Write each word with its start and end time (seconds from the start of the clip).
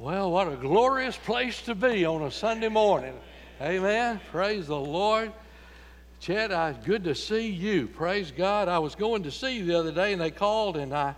Well, 0.00 0.30
what 0.30 0.46
a 0.46 0.54
glorious 0.54 1.16
place 1.16 1.60
to 1.62 1.74
be 1.74 2.04
on 2.04 2.22
a 2.22 2.30
Sunday 2.30 2.68
morning. 2.68 3.14
Amen. 3.60 4.20
Praise 4.30 4.68
the 4.68 4.78
Lord. 4.78 5.32
Chad, 6.20 6.52
I, 6.52 6.72
good 6.72 7.02
to 7.02 7.16
see 7.16 7.48
you. 7.48 7.88
Praise 7.88 8.30
God. 8.30 8.68
I 8.68 8.78
was 8.78 8.94
going 8.94 9.24
to 9.24 9.32
see 9.32 9.56
you 9.56 9.64
the 9.64 9.76
other 9.76 9.90
day, 9.90 10.12
and 10.12 10.22
they 10.22 10.30
called, 10.30 10.76
and 10.76 10.94
I, 10.94 11.16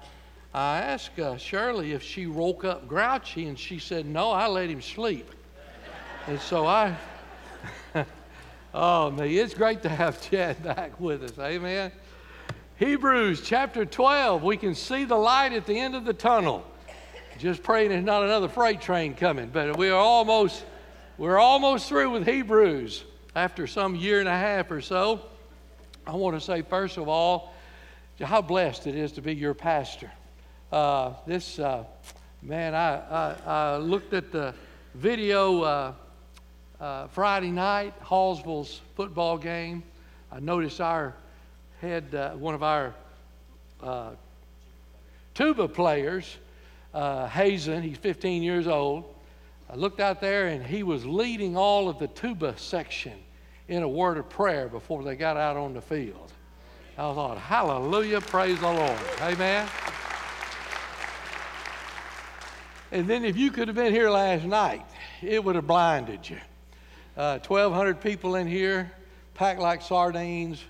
I 0.55 0.79
asked 0.79 1.19
uh, 1.19 1.37
Shirley 1.37 1.93
if 1.93 2.03
she 2.03 2.27
woke 2.27 2.65
up 2.65 2.89
grouchy, 2.89 3.49
and 3.49 3.59
she 3.59 3.79
said, 3.79 4.07
No, 4.07 4.31
I 4.31 4.47
let 4.47 4.71
him 4.71 4.81
sleep. 4.81 5.31
And 6.27 6.41
so 6.41 6.67
I, 6.67 6.97
oh, 8.73 9.11
me, 9.11 9.39
it's 9.41 9.53
great 9.53 9.83
to 9.83 9.91
have 9.91 10.23
Chad 10.23 10.63
back 10.63 10.99
with 10.99 11.23
us. 11.23 11.39
Amen. 11.39 11.93
Hebrews 12.79 13.43
chapter 13.43 13.85
12, 13.85 14.43
we 14.43 14.57
can 14.57 14.75
see 14.75 15.05
the 15.05 15.19
light 15.19 15.53
at 15.53 15.67
the 15.67 15.79
end 15.79 15.95
of 15.95 16.07
the 16.07 16.15
tunnel. 16.15 16.65
Just 17.41 17.63
praying 17.63 17.89
there's 17.89 18.05
not 18.05 18.23
another 18.23 18.49
freight 18.51 18.83
train 18.83 19.15
coming, 19.15 19.49
but 19.51 19.79
we 19.79 19.89
are 19.89 19.99
almost 19.99 20.63
we're 21.17 21.39
almost 21.39 21.89
through 21.89 22.11
with 22.11 22.27
Hebrews 22.27 23.03
after 23.35 23.67
some 23.67 23.97
year 23.97 24.21
and 24.21 24.29
a 24.29 24.37
half 24.37 24.71
or 24.71 24.83
so. 24.83 25.23
I 26.07 26.17
want 26.17 26.37
to 26.37 26.41
say 26.43 26.61
first 26.61 26.99
of 26.99 27.09
all 27.09 27.55
how 28.21 28.43
blessed 28.43 28.87
it 28.87 28.95
is 28.95 29.13
to 29.13 29.23
be 29.23 29.35
your 29.35 29.55
pastor. 29.55 30.11
Uh, 30.71 31.15
this 31.27 31.59
uh, 31.59 31.85
man, 32.43 32.75
I, 32.75 32.97
I, 32.97 33.37
I, 33.47 33.77
looked 33.79 34.13
at 34.13 34.33
the 34.33 34.55
video 34.95 35.63
uh, 35.63 35.93
uh 36.79 37.07
Friday 37.07 37.53
night, 37.53 37.95
Hallsville's 38.03 38.83
football 38.97 39.39
game. 39.39 39.83
I 40.31 40.41
noticed 40.41 40.83
our 40.83 41.15
head, 41.81 42.15
uh, 42.15 42.33
one 42.33 42.55
of 42.55 42.63
our 42.63 42.95
uh, 43.83 44.11
tuba 45.33 45.69
players 45.69 46.37
uh, 46.95 47.27
Hazen. 47.29 47.83
He's 47.83 47.97
15 47.99 48.43
years 48.43 48.67
old. 48.67 49.05
I 49.69 49.77
looked 49.77 50.01
out 50.01 50.21
there 50.21 50.49
and 50.49 50.65
he 50.65 50.83
was 50.83 51.07
leading 51.07 51.57
all 51.57 51.89
of 51.89 51.99
the 51.99 52.09
tuba 52.09 52.55
section 52.57 53.19
in 53.69 53.83
a 53.83 53.89
word 53.89 54.19
of 54.19 54.29
prayer 54.29 54.69
before 54.69 55.05
they 55.05 55.15
got 55.15 55.37
out 55.37 55.57
on 55.57 55.75
the 55.75 55.81
field. 55.81 56.33
I 56.99 57.15
thought, 57.15 57.39
hallelujah, 57.39 58.21
praise 58.21 58.59
the 58.59 58.73
Lord. 58.73 58.99
Amen. 59.21 59.69
And 62.93 63.09
then 63.09 63.25
if 63.25 63.37
you 63.37 63.53
could 63.53 63.69
have 63.69 63.77
been 63.77 63.93
here 63.93 64.11
last 64.11 64.45
night, 64.45 64.85
it 65.23 65.43
would 65.43 65.55
have 65.55 65.69
blinded 65.69 66.29
you. 66.29 66.39
Uh, 67.17 67.39
1,200 67.39 68.01
people 68.01 68.35
in 68.35 68.49
here, 68.49 68.91
packed 69.35 69.61
like 69.61 69.83
sardines, 69.83 70.63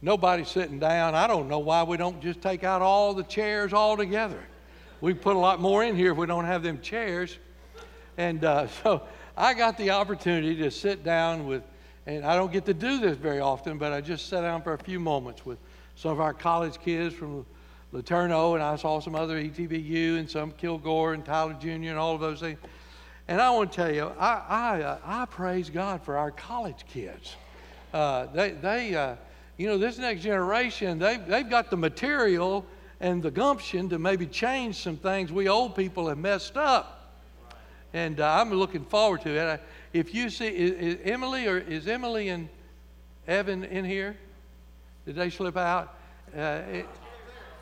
nobody 0.00 0.44
sitting 0.44 0.78
down. 0.78 1.14
I 1.14 1.26
don't 1.26 1.48
know 1.48 1.58
why 1.58 1.82
we 1.82 1.98
don't 1.98 2.22
just 2.22 2.40
take 2.40 2.64
out 2.64 2.80
all 2.80 3.12
the 3.12 3.22
chairs 3.24 3.74
all 3.74 3.96
together 3.96 4.42
we 5.00 5.14
put 5.14 5.36
a 5.36 5.38
lot 5.38 5.60
more 5.60 5.84
in 5.84 5.96
here 5.96 6.12
if 6.12 6.18
we 6.18 6.26
don't 6.26 6.44
have 6.44 6.62
them 6.62 6.80
chairs. 6.80 7.38
And 8.16 8.44
uh, 8.44 8.66
so 8.82 9.02
I 9.36 9.54
got 9.54 9.76
the 9.78 9.90
opportunity 9.90 10.56
to 10.56 10.70
sit 10.70 11.04
down 11.04 11.46
with, 11.46 11.62
and 12.06 12.24
I 12.24 12.36
don't 12.36 12.52
get 12.52 12.64
to 12.66 12.74
do 12.74 12.98
this 12.98 13.16
very 13.16 13.40
often, 13.40 13.78
but 13.78 13.92
I 13.92 14.00
just 14.00 14.28
sat 14.28 14.42
down 14.42 14.62
for 14.62 14.74
a 14.74 14.78
few 14.78 14.98
moments 14.98 15.44
with 15.46 15.58
some 15.94 16.12
of 16.12 16.20
our 16.20 16.32
college 16.32 16.78
kids 16.80 17.14
from 17.14 17.44
LeTourneau, 17.92 18.54
and 18.54 18.62
I 18.62 18.76
saw 18.76 19.00
some 19.00 19.14
other 19.14 19.40
ETBU 19.42 20.18
and 20.18 20.30
some 20.30 20.52
Kilgore 20.52 21.14
and 21.14 21.24
Tyler 21.24 21.56
Jr. 21.58 21.68
and 21.68 21.98
all 21.98 22.14
of 22.14 22.20
those 22.20 22.40
things. 22.40 22.58
And 23.28 23.40
I 23.40 23.50
want 23.50 23.72
to 23.72 23.76
tell 23.76 23.94
you, 23.94 24.10
I, 24.18 24.42
I, 24.48 24.82
uh, 24.82 24.98
I 25.04 25.24
praise 25.26 25.70
God 25.70 26.02
for 26.02 26.16
our 26.16 26.30
college 26.30 26.84
kids. 26.88 27.36
Uh, 27.92 28.26
they, 28.26 28.50
they 28.52 28.94
uh, 28.94 29.16
you 29.58 29.66
know, 29.66 29.76
this 29.76 29.98
next 29.98 30.22
generation, 30.22 30.98
they, 30.98 31.16
they've 31.16 31.48
got 31.48 31.68
the 31.68 31.76
material 31.76 32.64
and 33.00 33.22
the 33.22 33.30
gumption 33.30 33.88
to 33.88 33.98
maybe 33.98 34.26
change 34.26 34.76
some 34.76 34.96
things 34.96 35.32
we 35.32 35.48
old 35.48 35.76
people 35.76 36.08
have 36.08 36.18
messed 36.18 36.56
up. 36.56 37.12
And 37.92 38.20
uh, 38.20 38.40
I'm 38.40 38.52
looking 38.52 38.84
forward 38.84 39.22
to 39.22 39.30
it. 39.30 39.62
If 39.92 40.14
you 40.14 40.30
see, 40.30 40.48
is, 40.48 40.72
is 40.72 40.98
Emily 41.04 41.46
or 41.46 41.58
is 41.58 41.86
Emily 41.86 42.28
and 42.28 42.48
Evan 43.26 43.64
in 43.64 43.84
here? 43.84 44.16
Did 45.06 45.16
they 45.16 45.30
slip 45.30 45.56
out? 45.56 45.94
Uh, 46.36 46.60
it, 46.70 46.86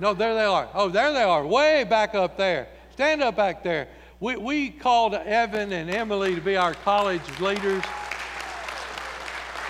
no, 0.01 0.15
there 0.15 0.35
they 0.35 0.45
are. 0.45 0.69
Oh, 0.75 0.89
there 0.89 1.13
they 1.13 1.23
are, 1.23 1.47
way 1.47 1.85
back 1.85 2.15
up 2.15 2.37
there. 2.37 2.69
Stand 2.93 3.23
up 3.23 3.37
back 3.37 3.63
there. 3.63 3.89
We, 4.21 4.37
we 4.37 4.71
called 4.71 5.15
Evan 5.15 5.73
and 5.73 5.91
Emily 5.91 6.35
to 6.35 6.41
be 6.41 6.57
our 6.57 6.75
college 6.75 7.23
leaders. 7.41 7.83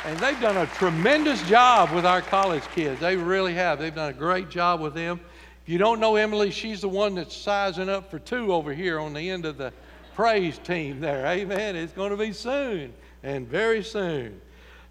And 0.05 0.17
they've 0.19 0.41
done 0.41 0.57
a 0.57 0.67
tremendous 0.67 1.43
job 1.49 1.91
with 1.91 2.07
our 2.07 2.23
college 2.23 2.63
kids. 2.75 3.01
They 3.01 3.17
really 3.17 3.55
have. 3.55 3.81
They've 3.81 3.95
done 3.95 4.11
a 4.11 4.17
great 4.17 4.49
job 4.49 4.81
with 4.81 4.95
them. 4.95 5.21
If 5.67 5.71
you 5.73 5.79
don't 5.79 5.99
know 5.99 6.15
Emily, 6.15 6.53
she's 6.53 6.83
the 6.83 6.89
one 6.89 7.17
that's 7.17 7.37
sizing 7.37 7.89
up 7.89 8.09
for 8.09 8.21
two 8.21 8.55
over 8.55 8.73
here 8.73 9.01
on 9.01 9.13
the 9.13 9.31
end 9.31 9.45
of 9.45 9.59
the 9.59 9.73
praise 10.15 10.59
team 10.59 11.01
there. 11.01 11.27
Amen. 11.27 11.75
It's 11.75 11.93
going 11.93 12.11
to 12.11 12.17
be 12.17 12.33
soon 12.33 12.95
and 13.25 13.49
very 13.49 13.83
soon. 13.83 14.41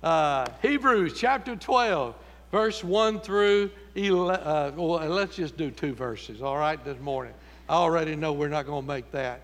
Uh, 0.03 0.47
Hebrews 0.62 1.18
chapter 1.18 1.56
12, 1.56 2.13
verse 2.52 2.84
1 2.84 3.22
through 3.22 3.72
11. 3.96 4.46
Uh, 4.46 4.74
well, 4.75 5.08
let's 5.08 5.38
just 5.38 5.56
do 5.56 5.72
two 5.72 5.94
verses, 5.94 6.41
all 6.41 6.58
right, 6.58 6.84
this 6.84 7.00
morning. 7.00 7.34
I 7.69 7.75
already 7.75 8.18
know 8.18 8.34
we're 8.34 8.50
not 8.50 8.66
going 8.66 8.84
to 8.84 8.88
make 8.88 9.09
that. 9.12 9.44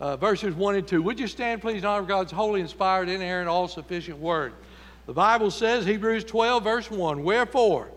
Uh, 0.00 0.16
verses 0.16 0.54
1 0.54 0.76
and 0.76 0.88
2. 0.88 1.02
Would 1.02 1.20
you 1.20 1.26
stand, 1.26 1.60
please, 1.60 1.82
in 1.82 1.84
honor 1.84 2.00
of 2.00 2.08
God's 2.08 2.32
holy, 2.32 2.62
inspired, 2.62 3.10
inerrant, 3.10 3.50
all 3.50 3.68
sufficient 3.68 4.16
word? 4.16 4.54
The 5.04 5.12
Bible 5.12 5.50
says, 5.50 5.84
Hebrews 5.84 6.24
12, 6.24 6.64
verse 6.64 6.90
1 6.90 7.22
Wherefore, 7.22 7.90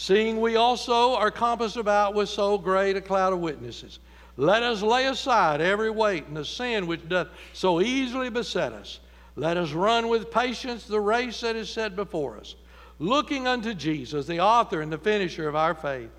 Seeing 0.00 0.40
we 0.40 0.54
also 0.54 1.16
are 1.16 1.32
compassed 1.32 1.76
about 1.76 2.14
with 2.14 2.28
so 2.28 2.56
great 2.56 2.96
a 2.96 3.00
cloud 3.00 3.32
of 3.32 3.40
witnesses, 3.40 3.98
let 4.36 4.62
us 4.62 4.80
lay 4.80 5.06
aside 5.06 5.60
every 5.60 5.90
weight 5.90 6.28
and 6.28 6.36
the 6.36 6.44
sin 6.44 6.86
which 6.86 7.08
doth 7.08 7.26
so 7.52 7.80
easily 7.80 8.30
beset 8.30 8.72
us. 8.72 9.00
Let 9.34 9.56
us 9.56 9.72
run 9.72 10.06
with 10.06 10.30
patience 10.30 10.86
the 10.86 11.00
race 11.00 11.40
that 11.40 11.56
is 11.56 11.68
set 11.68 11.96
before 11.96 12.36
us, 12.36 12.54
looking 13.00 13.48
unto 13.48 13.74
Jesus, 13.74 14.28
the 14.28 14.38
author 14.38 14.82
and 14.82 14.92
the 14.92 14.98
finisher 14.98 15.48
of 15.48 15.56
our 15.56 15.74
faith, 15.74 16.10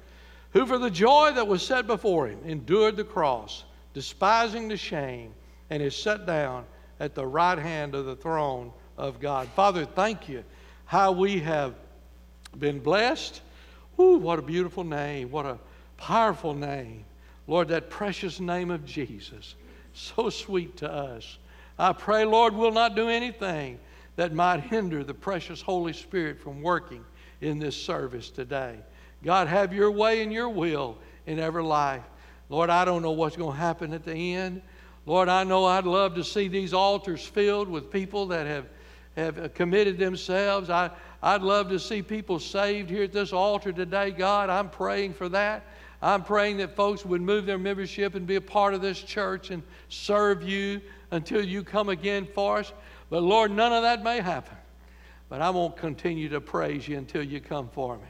who 0.51 0.65
for 0.65 0.77
the 0.77 0.91
joy 0.91 1.31
that 1.35 1.47
was 1.47 1.65
set 1.65 1.87
before 1.87 2.27
him 2.27 2.39
endured 2.43 2.97
the 2.97 3.05
cross, 3.05 3.63
despising 3.93 4.67
the 4.67 4.75
shame, 4.75 5.33
and 5.69 5.81
is 5.81 5.95
set 5.95 6.25
down 6.25 6.65
at 6.99 7.15
the 7.15 7.25
right 7.25 7.57
hand 7.57 7.95
of 7.95 8.05
the 8.05 8.17
throne 8.17 8.73
of 8.97 9.21
God. 9.21 9.47
Father, 9.55 9.85
thank 9.85 10.27
you 10.27 10.43
how 10.83 11.13
we 11.13 11.39
have 11.39 11.75
been 12.57 12.79
blessed 12.79 13.41
Ooh, 13.99 14.17
what 14.17 14.39
a 14.39 14.41
beautiful 14.41 14.83
name. 14.83 15.29
What 15.31 15.45
a 15.45 15.59
powerful 15.97 16.53
name. 16.53 17.05
Lord, 17.47 17.67
that 17.69 17.89
precious 17.89 18.39
name 18.39 18.71
of 18.71 18.85
Jesus, 18.85 19.55
so 19.93 20.29
sweet 20.29 20.77
to 20.77 20.91
us. 20.91 21.37
I 21.77 21.93
pray, 21.93 22.25
Lord, 22.25 22.53
we'll 22.53 22.71
not 22.71 22.95
do 22.95 23.09
anything 23.09 23.79
that 24.15 24.33
might 24.33 24.61
hinder 24.61 25.03
the 25.03 25.13
precious 25.13 25.61
Holy 25.61 25.93
Spirit 25.93 26.39
from 26.39 26.61
working 26.61 27.03
in 27.41 27.57
this 27.57 27.75
service 27.75 28.29
today. 28.29 28.75
God, 29.23 29.47
have 29.47 29.73
your 29.73 29.91
way 29.91 30.21
and 30.21 30.31
your 30.31 30.49
will 30.49 30.97
in 31.25 31.39
every 31.39 31.63
life. 31.63 32.03
Lord, 32.49 32.69
I 32.69 32.85
don't 32.85 33.01
know 33.01 33.11
what's 33.11 33.35
going 33.35 33.53
to 33.53 33.57
happen 33.57 33.93
at 33.93 34.05
the 34.05 34.35
end. 34.35 34.61
Lord, 35.05 35.29
I 35.29 35.43
know 35.43 35.65
I'd 35.65 35.85
love 35.85 36.15
to 36.15 36.23
see 36.23 36.47
these 36.47 36.73
altars 36.73 37.25
filled 37.25 37.69
with 37.69 37.91
people 37.91 38.27
that 38.27 38.45
have, 38.45 38.65
have 39.15 39.53
committed 39.53 39.97
themselves. 39.97 40.69
I, 40.69 40.91
I'd 41.21 41.41
love 41.41 41.69
to 41.69 41.79
see 41.79 42.01
people 42.01 42.39
saved 42.39 42.89
here 42.89 43.03
at 43.03 43.11
this 43.11 43.33
altar 43.33 43.73
today, 43.73 44.11
God. 44.11 44.49
I'm 44.49 44.69
praying 44.69 45.13
for 45.13 45.27
that. 45.29 45.65
I'm 46.01 46.23
praying 46.23 46.57
that 46.57 46.77
folks 46.77 47.05
would 47.05 47.21
move 47.21 47.45
their 47.45 47.57
membership 47.57 48.15
and 48.15 48.25
be 48.25 48.35
a 48.35 48.41
part 48.41 48.73
of 48.73 48.81
this 48.81 49.01
church 49.01 49.51
and 49.51 49.61
serve 49.89 50.43
you 50.43 50.79
until 51.11 51.43
you 51.43 51.63
come 51.63 51.89
again 51.89 52.25
for 52.25 52.59
us. 52.59 52.71
But 53.09 53.23
Lord, 53.23 53.51
none 53.51 53.73
of 53.73 53.83
that 53.83 54.01
may 54.01 54.21
happen. 54.21 54.55
But 55.27 55.41
I 55.41 55.49
won't 55.49 55.75
continue 55.75 56.29
to 56.29 56.39
praise 56.39 56.87
you 56.87 56.97
until 56.97 57.21
you 57.21 57.41
come 57.41 57.69
for 57.69 57.97
me. 57.97 58.09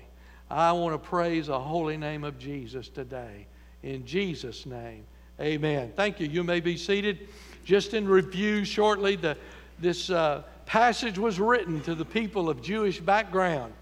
I 0.52 0.72
want 0.72 0.94
to 0.94 1.09
praise 1.09 1.47
the 1.47 1.59
holy 1.59 1.97
name 1.97 2.24
of 2.24 2.38
Jesus 2.38 2.90
today. 2.90 3.47
In 3.81 4.06
Jesus' 4.06 4.66
name, 4.66 5.06
amen. 5.40 5.94
Thank 5.96 6.20
you. 6.20 6.28
You 6.28 6.44
may 6.44 6.59
be 6.59 6.78
seated. 6.78 7.28
Just 7.66 7.94
in 7.94 8.08
review 8.08 8.66
shortly, 8.66 9.16
the, 9.16 9.35
this. 9.79 10.11
Uh, 10.11 10.44
passage 10.70 11.18
was 11.18 11.40
written 11.40 11.82
to 11.82 11.96
the 11.96 12.06
people 12.06 12.48
of 12.48 12.62
Jewish 12.62 13.00
background. 13.00 13.74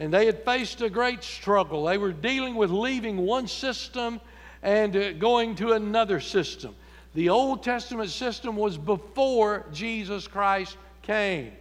And 0.00 0.12
they 0.12 0.26
had 0.26 0.44
faced 0.44 0.82
a 0.82 0.90
great 0.90 1.22
struggle. 1.22 1.84
They 1.84 1.98
were 1.98 2.10
dealing 2.10 2.56
with 2.56 2.68
leaving 2.72 3.18
one 3.18 3.46
system 3.46 4.20
and 4.60 4.96
uh, 4.96 5.12
going 5.12 5.54
to 5.56 5.74
another 5.74 6.18
system. 6.18 6.74
The 7.14 7.28
Old 7.28 7.62
Testament 7.62 8.10
system 8.10 8.56
was 8.56 8.76
before 8.76 9.66
Jesus 9.72 10.26
Christ 10.26 10.76
came. 11.02 11.52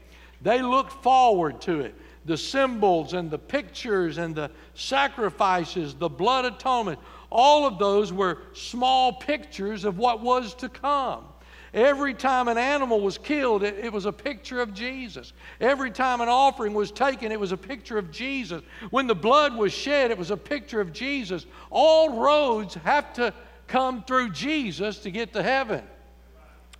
They 0.41 0.63
looked 0.63 1.03
forward 1.03 1.61
to 1.61 1.81
it. 1.81 1.93
The 2.25 2.37
symbols 2.37 3.13
and 3.13 3.29
the 3.29 3.37
pictures 3.37 4.17
and 4.17 4.33
the 4.33 4.49
sacrifices, 4.73 5.93
the 5.93 6.09
blood 6.09 6.45
atonement, 6.45 6.97
all 7.29 7.67
of 7.67 7.77
those 7.77 8.11
were 8.11 8.39
small 8.53 9.13
pictures 9.13 9.85
of 9.85 9.99
what 9.99 10.21
was 10.21 10.55
to 10.55 10.69
come. 10.69 11.25
Every 11.73 12.13
time 12.13 12.49
an 12.49 12.57
animal 12.57 12.99
was 12.99 13.17
killed, 13.17 13.63
it, 13.63 13.77
it, 13.77 13.93
was 13.93 14.05
a 14.05 14.11
picture 14.11 14.59
of 14.59 14.73
Jesus. 14.73 15.31
Every 15.61 15.89
time 15.89 16.19
an 16.19 16.27
offering 16.27 16.73
was 16.73 16.91
taken, 16.91 17.31
it 17.31 17.39
was 17.39 17.53
a 17.53 17.57
picture 17.57 17.97
of 17.97 18.11
Jesus. 18.11 18.61
When 18.89 19.07
the 19.07 19.15
blood 19.15 19.55
was 19.55 19.71
shed, 19.71 20.11
it 20.11 20.17
was 20.17 20.31
a 20.31 20.37
picture 20.37 20.81
of 20.81 20.91
Jesus. 20.91 21.45
All 21.69 22.19
roads 22.19 22.73
have 22.75 23.13
to 23.13 23.33
come 23.67 24.03
through 24.03 24.31
Jesus 24.31 24.99
to 24.99 25.11
get 25.11 25.31
to 25.31 25.41
heaven. 25.41 25.81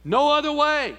No 0.03 0.29
other 0.29 0.51
way. 0.51 0.95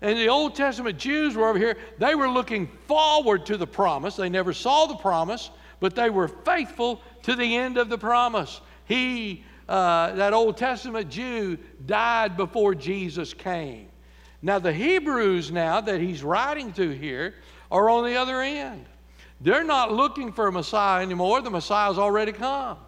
And 0.00 0.18
the 0.18 0.28
Old 0.28 0.54
Testament 0.54 0.98
Jews 0.98 1.34
were 1.34 1.48
over 1.48 1.58
here, 1.58 1.76
they 1.98 2.14
were 2.14 2.28
looking 2.28 2.68
forward 2.86 3.44
to 3.46 3.58
the 3.58 3.66
promise. 3.66 4.16
They 4.16 4.30
never 4.30 4.54
saw 4.54 4.86
the 4.86 4.96
promise, 4.96 5.50
but 5.80 5.94
they 5.94 6.08
were 6.08 6.28
faithful 6.28 7.02
to 7.24 7.34
the 7.36 7.56
end 7.56 7.76
of 7.76 7.90
the 7.90 7.98
promise. 7.98 8.60
He, 8.86 9.44
uh, 9.68 10.12
that 10.14 10.32
Old 10.32 10.56
Testament 10.56 11.10
Jew, 11.10 11.58
died 11.86 12.36
before 12.36 12.74
Jesus 12.74 13.32
came. 13.34 13.88
Now, 14.42 14.58
the 14.58 14.72
Hebrews, 14.72 15.50
now 15.50 15.80
that 15.80 16.00
he's 16.00 16.22
writing 16.22 16.72
to 16.74 16.90
here, 16.90 17.34
are 17.70 17.88
on 17.88 18.04
the 18.04 18.16
other 18.16 18.42
end. 18.42 18.84
They're 19.40 19.64
not 19.64 19.92
looking 19.92 20.32
for 20.32 20.46
a 20.46 20.52
Messiah 20.52 21.02
anymore. 21.02 21.40
The 21.40 21.50
Messiah's 21.50 21.98
already 21.98 22.32
come. 22.32 22.78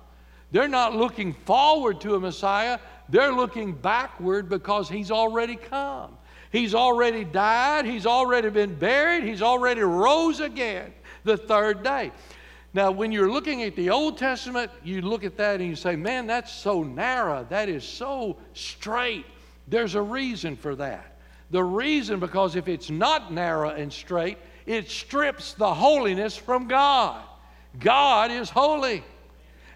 They're 0.52 0.68
not 0.68 0.94
looking 0.94 1.32
forward 1.32 2.00
to 2.02 2.14
a 2.14 2.20
Messiah. 2.20 2.78
They're 3.08 3.32
looking 3.32 3.72
backward 3.72 4.48
because 4.48 4.88
he's 4.88 5.10
already 5.10 5.56
come. 5.56 6.16
He's 6.52 6.74
already 6.74 7.24
died. 7.24 7.84
He's 7.84 8.06
already 8.06 8.50
been 8.50 8.74
buried. 8.74 9.24
He's 9.24 9.42
already 9.42 9.80
rose 9.80 10.40
again 10.40 10.92
the 11.24 11.36
third 11.36 11.82
day. 11.82 12.12
Now, 12.76 12.90
when 12.90 13.10
you're 13.10 13.32
looking 13.32 13.62
at 13.62 13.74
the 13.74 13.88
Old 13.88 14.18
Testament, 14.18 14.70
you 14.84 15.00
look 15.00 15.24
at 15.24 15.38
that 15.38 15.60
and 15.62 15.70
you 15.70 15.76
say, 15.76 15.96
man, 15.96 16.26
that's 16.26 16.52
so 16.52 16.82
narrow. 16.82 17.46
That 17.48 17.70
is 17.70 17.84
so 17.84 18.36
straight. 18.52 19.24
There's 19.66 19.94
a 19.94 20.02
reason 20.02 20.56
for 20.56 20.76
that. 20.76 21.16
The 21.50 21.64
reason, 21.64 22.20
because 22.20 22.54
if 22.54 22.68
it's 22.68 22.90
not 22.90 23.32
narrow 23.32 23.70
and 23.70 23.90
straight, 23.90 24.36
it 24.66 24.90
strips 24.90 25.54
the 25.54 25.72
holiness 25.72 26.36
from 26.36 26.68
God. 26.68 27.24
God 27.80 28.30
is 28.30 28.50
holy. 28.50 29.02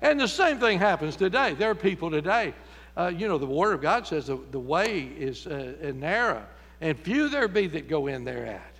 And 0.03 0.21
the 0.21 0.29
same 0.29 0.61
thing 0.61 0.79
happens 0.79 1.17
today. 1.17 1.55
There 1.55 1.71
are 1.71 1.75
people 1.75 2.11
today, 2.11 2.53
uh, 2.99 3.11
you 3.17 3.29
know, 3.29 3.39
the 3.39 3.47
Word 3.47 3.73
of 3.73 3.81
God 3.81 4.07
says 4.07 4.27
the, 4.27 4.39
the 4.51 4.61
way 4.61 5.05
is 5.05 5.47
uh, 5.47 5.93
narrow, 5.95 6.45
and 6.83 6.99
few 6.99 7.31
there 7.31 7.49
be 7.49 7.67
that 7.69 7.89
go 7.89 8.09
in 8.09 8.25
there 8.25 8.45
at. 8.45 8.75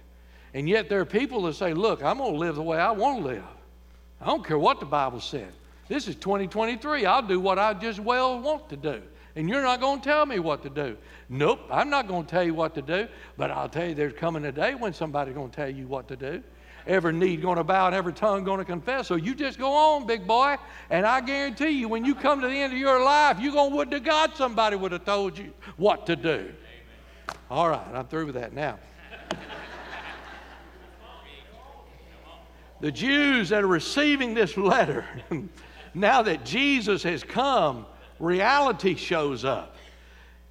And 0.53 0.69
yet 0.69 0.91
there 0.91 1.01
are 1.01 1.07
people 1.07 1.41
that 1.45 1.55
say, 1.55 1.73
look, 1.73 2.03
I'm 2.03 2.19
going 2.19 2.35
to 2.35 2.39
live 2.39 2.57
the 2.57 2.63
way 2.63 2.77
I 2.77 2.91
want 2.91 3.23
to 3.23 3.25
live. 3.27 3.45
I 4.21 4.27
don't 4.27 4.45
care 4.45 4.59
what 4.59 4.81
the 4.81 4.87
Bible 4.87 5.21
said. 5.21 5.53
This 5.89 6.07
is 6.07 6.15
2023. 6.17 7.07
I'll 7.07 7.23
do 7.23 7.41
what 7.41 7.59
I 7.59 7.75
just 7.75 7.99
well 8.01 8.41
want 8.41 8.69
to 8.69 8.77
do. 8.77 9.03
And 9.37 9.49
you're 9.49 9.63
not 9.63 9.81
going 9.81 10.01
to 10.01 10.05
tell 10.05 10.27
me 10.27 10.39
what 10.39 10.63
to 10.65 10.71
do. 10.71 10.97
Nope, 11.29 11.61
I'm 11.71 11.89
not 11.89 12.09
going 12.09 12.25
to 12.25 12.31
tell 12.31 12.43
you 12.43 12.55
what 12.55 12.75
to 12.75 12.83
do, 12.83 13.09
but 13.37 13.51
I'll 13.51 13.69
tell 13.69 13.89
you 13.89 13.95
there's 13.95 14.13
coming 14.13 14.45
a 14.45 14.53
day 14.53 14.75
when 14.75 14.93
somebody's 14.93 15.35
going 15.35 15.51
to 15.51 15.57
tell 15.57 15.71
you 15.71 15.87
what 15.87 16.09
to 16.09 16.17
do. 16.17 16.43
Every 16.87 17.13
knee 17.13 17.37
going 17.37 17.57
to 17.57 17.65
bow 17.65 17.87
and 17.87 17.95
every 17.95 18.13
tongue 18.13 18.43
going 18.45 18.59
to 18.59 18.65
confess. 18.65 19.07
So 19.07 19.15
you 19.15 19.35
just 19.35 19.59
go 19.59 19.73
on, 19.73 20.07
big 20.07 20.27
boy. 20.27 20.57
And 20.91 21.07
I 21.07 21.21
guarantee 21.21 21.71
you, 21.71 21.89
when 21.89 22.05
you 22.05 22.15
come 22.15 22.41
to 22.41 22.49
the 22.49 22.55
end 22.55 22.73
of 22.73 22.79
your 22.79 23.03
life, 23.03 23.39
you're 23.39 23.53
going 23.53 23.71
to 23.71 23.77
would 23.77 23.91
to 23.93 24.01
God 24.01 24.35
somebody 24.35 24.77
would 24.77 24.93
have 24.93 25.05
told 25.05 25.39
you 25.39 25.53
what 25.77 26.07
to 26.07 26.17
do. 26.17 26.53
All 27.51 27.69
right, 27.69 27.87
I'm 27.95 28.07
through 28.07 28.27
with 28.27 28.35
that 28.35 28.53
now. 28.53 28.79
The 32.81 32.91
Jews 32.91 33.51
that 33.51 33.63
are 33.63 33.69
receiving 33.69 34.35
this 34.35 34.57
letter, 34.57 35.05
now 35.95 36.23
that 36.23 36.45
Jesus 36.45 37.03
has 37.03 37.23
come, 37.23 37.87
reality 38.19 38.95
shows 38.95 39.45
up. 39.45 39.77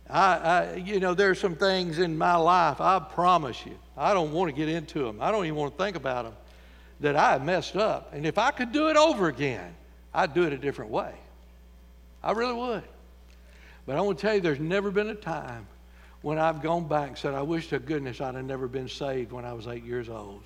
I, 0.10 0.36
I, 0.36 0.76
you 0.76 1.00
know, 1.00 1.14
there 1.14 1.30
are 1.30 1.36
some 1.36 1.56
things 1.56 2.00
in 2.00 2.18
my 2.18 2.36
life, 2.36 2.82
I 2.82 3.00
promise 3.00 3.64
you, 3.66 3.78
I 3.96 4.14
don't 4.14 4.32
want 4.32 4.50
to 4.50 4.56
get 4.56 4.68
into 4.68 5.04
them. 5.04 5.22
I 5.22 5.32
don't 5.32 5.46
even 5.46 5.58
want 5.58 5.78
to 5.78 5.84
think 5.84 5.96
about 5.96 6.26
them, 6.26 6.34
that 7.02 7.16
I 7.16 7.38
messed 7.38 7.76
up. 7.76 8.12
And 8.14 8.26
if 8.26 8.38
I 8.38 8.52
could 8.52 8.72
do 8.72 8.90
it 8.90 8.98
over 8.98 9.28
again, 9.28 9.76
I'd 10.14 10.34
do 10.34 10.44
it 10.44 10.54
a 10.54 10.58
different 10.58 10.90
way. 10.90 11.14
I 12.24 12.32
really 12.32 12.54
would. 12.54 12.84
But 13.86 13.98
I 13.98 14.02
want 14.02 14.18
to 14.18 14.22
tell 14.22 14.36
you, 14.36 14.42
there's 14.42 14.60
never 14.60 14.92
been 14.92 15.10
a 15.10 15.16
time 15.16 15.68
when 16.22 16.38
I've 16.38 16.62
gone 16.62 16.88
back 16.88 17.10
and 17.10 17.18
said, 17.18 17.34
I 17.34 17.42
wish 17.42 17.70
to 17.70 17.80
goodness 17.80 18.20
I'd 18.20 18.36
have 18.36 18.46
never 18.46 18.68
been 18.68 18.90
saved 18.90 19.32
when 19.32 19.46
I 19.46 19.54
was 19.54 19.68
eight 19.68 19.86
years 19.86 20.10
old. 20.10 20.42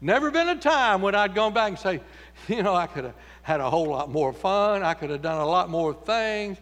Never 0.00 0.30
been 0.30 0.48
a 0.48 0.56
time 0.56 1.02
when 1.02 1.14
I'd 1.14 1.34
gone 1.34 1.52
back 1.52 1.68
and 1.68 1.78
say, 1.78 2.00
you 2.48 2.62
know, 2.62 2.74
I 2.74 2.86
could 2.86 3.04
have 3.04 3.14
had 3.42 3.60
a 3.60 3.68
whole 3.68 3.86
lot 3.86 4.10
more 4.10 4.32
fun. 4.32 4.82
I 4.82 4.94
could 4.94 5.10
have 5.10 5.22
done 5.22 5.40
a 5.40 5.46
lot 5.46 5.68
more 5.68 5.92
things 5.92 6.58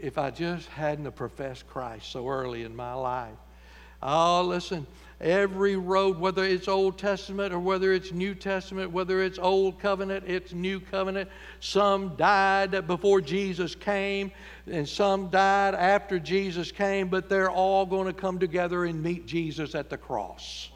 if 0.00 0.18
I 0.18 0.30
just 0.30 0.68
hadn't 0.68 1.10
professed 1.14 1.68
Christ 1.68 2.10
so 2.10 2.28
early 2.28 2.64
in 2.64 2.74
my 2.74 2.94
life. 2.94 3.36
Oh, 4.02 4.42
listen, 4.42 4.84
every 5.20 5.76
road, 5.76 6.18
whether 6.18 6.42
it's 6.42 6.66
Old 6.66 6.98
Testament 6.98 7.54
or 7.54 7.60
whether 7.60 7.92
it's 7.92 8.10
New 8.10 8.34
Testament, 8.34 8.90
whether 8.90 9.22
it's 9.22 9.38
Old 9.38 9.78
Covenant, 9.78 10.24
it's 10.26 10.52
New 10.52 10.80
Covenant, 10.80 11.30
some 11.60 12.16
died 12.16 12.88
before 12.88 13.20
Jesus 13.20 13.76
came 13.76 14.32
and 14.66 14.88
some 14.88 15.28
died 15.30 15.76
after 15.76 16.18
Jesus 16.18 16.72
came, 16.72 17.08
but 17.08 17.28
they're 17.28 17.50
all 17.50 17.86
going 17.86 18.08
to 18.08 18.12
come 18.12 18.40
together 18.40 18.84
and 18.84 19.00
meet 19.00 19.24
Jesus 19.24 19.76
at 19.76 19.88
the 19.88 19.96
cross. 19.96 20.71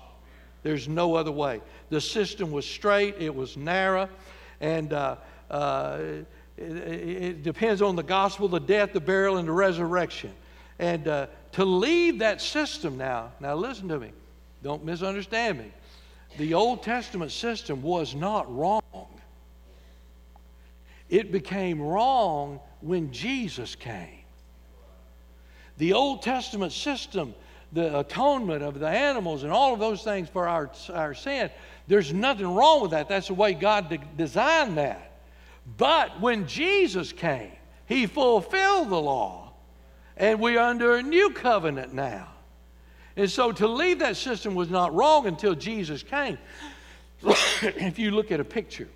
There's 0.66 0.88
no 0.88 1.14
other 1.14 1.30
way. 1.30 1.60
The 1.90 2.00
system 2.00 2.50
was 2.50 2.66
straight, 2.66 3.14
it 3.20 3.32
was 3.32 3.56
narrow, 3.56 4.08
and 4.60 4.92
uh, 4.92 5.14
uh, 5.48 5.98
it, 6.56 6.64
it, 6.64 7.42
depends 7.44 7.80
on 7.82 7.94
the 7.94 8.02
gospel, 8.02 8.48
the 8.48 8.58
death, 8.58 8.92
the 8.92 8.98
burial, 8.98 9.36
and 9.36 9.46
the 9.46 9.52
resurrection. 9.52 10.32
And 10.80 11.06
uh, 11.06 11.28
to 11.52 11.64
leave 11.64 12.18
that 12.18 12.40
system 12.40 12.98
now, 12.98 13.30
now 13.38 13.54
listen 13.54 13.86
to 13.86 14.00
me, 14.00 14.10
don't 14.64 14.84
misunderstand 14.84 15.58
me. 15.58 15.70
The 16.36 16.54
Old 16.54 16.82
Testament 16.82 17.30
system 17.30 17.80
was 17.80 18.16
not 18.16 18.52
wrong. 18.52 18.82
It 21.08 21.30
became 21.30 21.80
wrong 21.80 22.58
when 22.80 23.12
Jesus 23.12 23.76
came. 23.76 24.24
The 25.78 25.92
Old 25.92 26.22
Testament 26.22 26.72
system, 26.72 27.36
the 27.72 27.98
atonement 27.98 28.62
of 28.62 28.78
the 28.78 28.88
animals 28.88 29.42
and 29.42 29.52
all 29.52 29.74
of 29.74 29.80
those 29.80 30.02
things 30.02 30.28
for 30.28 30.48
our, 30.48 30.70
our 30.92 31.14
sin, 31.14 31.50
there's 31.88 32.12
nothing 32.12 32.46
wrong 32.54 32.82
with 32.82 32.92
that. 32.92 33.08
That's 33.08 33.28
the 33.28 33.34
way 33.34 33.54
God 33.54 33.88
de- 33.88 34.00
designed 34.16 34.78
that. 34.78 35.20
But 35.76 36.20
when 36.20 36.46
Jesus 36.46 37.12
came, 37.12 37.52
he 37.86 38.06
fulfilled 38.06 38.90
the 38.90 39.00
law, 39.00 39.52
and 40.16 40.40
we're 40.40 40.60
under 40.60 40.96
a 40.96 41.02
new 41.02 41.30
covenant 41.30 41.92
now. 41.92 42.28
And 43.16 43.30
so 43.30 43.50
to 43.52 43.66
leave 43.66 44.00
that 44.00 44.16
system 44.16 44.54
was 44.54 44.68
not 44.68 44.94
wrong 44.94 45.26
until 45.26 45.54
Jesus 45.54 46.02
came. 46.02 46.38
if 47.62 47.98
you 47.98 48.10
look 48.10 48.30
at 48.30 48.40
a 48.40 48.44
picture, 48.44 48.88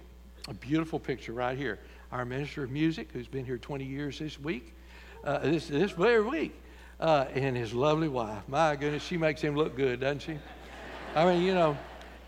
a 0.48 0.54
beautiful 0.54 0.98
picture 0.98 1.32
right 1.32 1.56
here, 1.56 1.78
our 2.12 2.24
minister 2.24 2.64
of 2.64 2.70
music, 2.70 3.08
who's 3.12 3.28
been 3.28 3.44
here 3.44 3.58
20 3.58 3.84
years 3.84 4.18
this 4.18 4.38
week, 4.38 4.74
uh, 5.24 5.38
this, 5.38 5.68
this 5.68 5.92
very 5.92 6.22
week, 6.22 6.60
uh, 7.00 7.26
and 7.34 7.56
his 7.56 7.72
lovely 7.72 8.08
wife. 8.08 8.42
My 8.46 8.76
goodness, 8.76 9.02
she 9.02 9.16
makes 9.16 9.40
him 9.40 9.56
look 9.56 9.74
good, 9.74 10.00
doesn't 10.00 10.20
she? 10.20 10.38
I 11.14 11.24
mean, 11.24 11.42
you 11.42 11.54
know, 11.54 11.76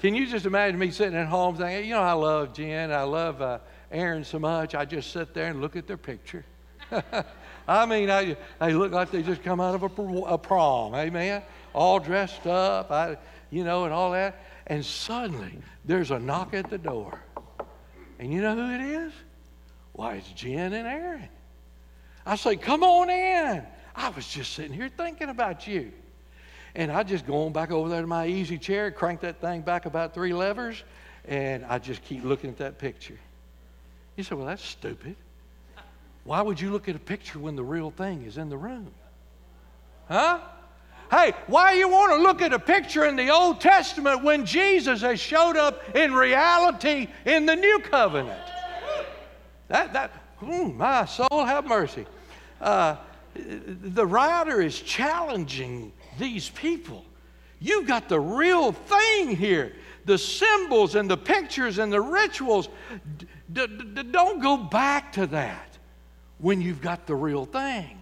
can 0.01 0.15
you 0.15 0.27
just 0.27 0.47
imagine 0.47 0.79
me 0.81 0.91
sitting 0.91 1.17
at 1.17 1.29
home 1.29 1.57
saying, 1.57 1.85
you 1.85 1.95
know, 1.95 2.01
I 2.01 2.13
love 2.15 2.55
Jen, 2.55 2.91
I 2.91 3.03
love 3.03 3.41
uh, 3.41 3.59
Aaron 3.93 4.25
so 4.25 4.39
much, 4.39 4.75
I 4.75 4.85
just 4.85 5.13
sit 5.13 5.35
there 5.35 5.47
and 5.47 5.61
look 5.61 5.77
at 5.77 5.87
their 5.87 5.99
picture. 5.99 6.45
I 7.69 7.87
mean, 7.87 8.11
I, 8.11 8.37
they 8.61 8.73
look 8.73 8.93
like 8.93 9.11
they 9.11 9.23
just 9.23 9.43
come 9.43 9.61
out 9.61 9.75
of 9.75 9.83
a, 9.83 10.03
a 10.23 10.39
prom, 10.39 10.95
amen? 10.95 11.43
All 11.75 12.01
dressed 12.01 12.47
up, 12.47 12.91
I, 12.91 13.19
you 13.51 13.63
know, 13.63 13.85
and 13.85 13.93
all 13.93 14.11
that. 14.13 14.43
And 14.67 14.85
suddenly, 14.85 15.59
there's 15.85 16.11
a 16.11 16.19
knock 16.19 16.55
at 16.55 16.71
the 16.71 16.79
door. 16.79 17.21
And 18.19 18.33
you 18.33 18.41
know 18.41 18.55
who 18.55 18.75
it 18.75 18.81
is? 18.81 19.13
Why, 19.93 20.15
it's 20.15 20.31
Jen 20.33 20.73
and 20.73 20.89
Aaron. 20.89 21.29
I 22.25 22.37
say, 22.37 22.57
come 22.57 22.83
on 22.83 23.11
in. 23.11 23.65
I 23.95 24.09
was 24.11 24.27
just 24.27 24.53
sitting 24.55 24.73
here 24.73 24.89
thinking 24.89 25.29
about 25.29 25.67
you. 25.67 25.93
And 26.75 26.91
I 26.91 27.03
just 27.03 27.27
go 27.27 27.45
on 27.45 27.53
back 27.53 27.71
over 27.71 27.89
there 27.89 28.01
to 28.01 28.07
my 28.07 28.27
easy 28.27 28.57
chair, 28.57 28.91
crank 28.91 29.21
that 29.21 29.41
thing 29.41 29.61
back 29.61 29.85
about 29.85 30.15
three 30.15 30.33
levers, 30.33 30.83
and 31.27 31.65
I 31.67 31.79
just 31.79 32.03
keep 32.03 32.25
looking 32.25 32.51
at 32.51 32.57
that 32.59 32.79
picture. 32.79 33.19
You 34.17 34.25
say, 34.25 34.35
well, 34.35 34.47
that's 34.47 34.65
stupid. 34.65 35.17
Why 36.25 36.41
would 36.41 36.61
you 36.61 36.71
look 36.71 36.89
at 36.89 36.97
a 36.97 37.01
picture 37.01 37.39
when 37.39 37.57
the 37.57 37.65
real 37.65 37.91
thing 37.91 38.23
is 38.23 38.39
in 38.39 38.49
the 38.49 38.57
room? 38.57 38.91
Huh? 40.09 40.41
Hey, 41.11 41.35
why 41.47 41.73
you 41.73 41.89
want 41.89 42.13
to 42.13 42.23
look 42.23 42.41
at 42.41 42.55
a 42.55 42.59
picture 42.59 43.05
in 43.05 43.17
the 43.17 43.29
Old 43.29 43.61
Testament 43.61 44.23
when 44.23 44.47
Jesus 44.47 45.03
has 45.03 45.21
showed 45.21 45.59
up 45.59 45.95
in 45.95 46.15
reality 46.15 47.09
in 47.27 47.45
the 47.45 47.55
New 47.55 47.81
Covenant? 47.81 48.41
That, 49.69 49.93
that, 49.93 50.11
hmm, 50.39 50.77
my 50.77 51.05
soul, 51.05 51.45
have 51.45 51.67
mercy. 51.67 52.07
Uh, 52.61 52.97
the 53.35 54.07
writer 54.07 54.61
is 54.61 54.81
challenging 54.81 55.93
these 56.19 56.51
people. 56.51 57.05
You've 57.61 57.87
got 57.87 58.09
the 58.09 58.21
real 58.21 58.73
thing 58.73 59.37
here. 59.37 59.73
The 60.05 60.19
symbols 60.19 60.97
and 60.97 61.09
the 61.09 61.17
pictures 61.17 61.79
and 61.79 61.93
the 61.93 62.01
rituals. 62.01 62.69
D- 63.53 63.67
d- 63.67 64.03
don't 64.11 64.43
go 64.43 64.57
back 64.57 65.13
to 65.13 65.27
that 65.29 65.79
when 66.39 66.61
you've 66.61 66.81
got 66.81 67.07
the 67.07 67.15
real 67.15 67.45
thing. 67.45 68.01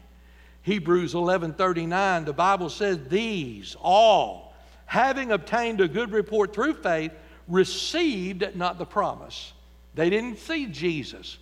Hebrews 0.63 1.15
11:39 1.15 2.25
the 2.25 2.33
Bible 2.33 2.71
says 2.71 2.99
these 3.09 3.77
all 3.81 4.55
having 4.87 5.31
obtained 5.31 5.81
a 5.81 5.89
good 5.89 6.11
report 6.11 6.53
through 6.53 6.75
faith 6.75 7.13
received 7.47 8.57
not 8.57 8.79
the 8.79 8.87
promise. 8.87 9.53
They 9.95 10.11
didn't 10.11 10.39
see 10.39 10.67
Jesus, 10.67 11.39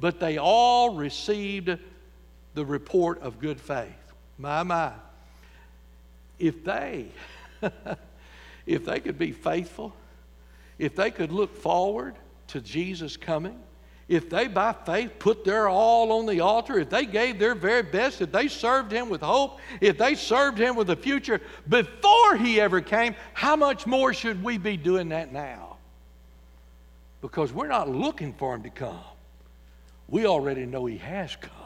but 0.00 0.20
they 0.20 0.38
all 0.38 0.94
received 0.94 1.78
the 2.54 2.64
report 2.64 3.20
of 3.22 3.38
good 3.38 3.60
faith. 3.60 3.88
My 4.38 4.62
my. 4.62 4.92
if 6.38 6.64
they, 6.64 7.06
if 8.66 8.84
they 8.84 9.00
could 9.00 9.18
be 9.18 9.32
faithful, 9.32 9.94
if 10.78 10.96
they 10.96 11.10
could 11.10 11.30
look 11.30 11.56
forward 11.56 12.14
to 12.48 12.60
Jesus 12.60 13.16
coming, 13.16 13.58
if 14.10 14.28
they 14.28 14.48
by 14.48 14.72
faith 14.72 15.12
put 15.20 15.44
their 15.44 15.68
all 15.68 16.10
on 16.10 16.26
the 16.26 16.40
altar, 16.40 16.80
if 16.80 16.90
they 16.90 17.06
gave 17.06 17.38
their 17.38 17.54
very 17.54 17.82
best, 17.82 18.20
if 18.20 18.32
they 18.32 18.48
served 18.48 18.90
Him 18.90 19.08
with 19.08 19.20
hope, 19.20 19.60
if 19.80 19.98
they 19.98 20.16
served 20.16 20.58
Him 20.58 20.74
with 20.74 20.90
a 20.90 20.96
future 20.96 21.40
before 21.68 22.36
He 22.36 22.60
ever 22.60 22.80
came, 22.80 23.14
how 23.34 23.54
much 23.54 23.86
more 23.86 24.12
should 24.12 24.42
we 24.42 24.58
be 24.58 24.76
doing 24.76 25.10
that 25.10 25.32
now? 25.32 25.76
Because 27.20 27.52
we're 27.52 27.68
not 27.68 27.88
looking 27.88 28.32
for 28.32 28.56
Him 28.56 28.64
to 28.64 28.70
come. 28.70 28.98
We 30.08 30.26
already 30.26 30.66
know 30.66 30.86
He 30.86 30.96
has 30.98 31.36
come. 31.36 31.59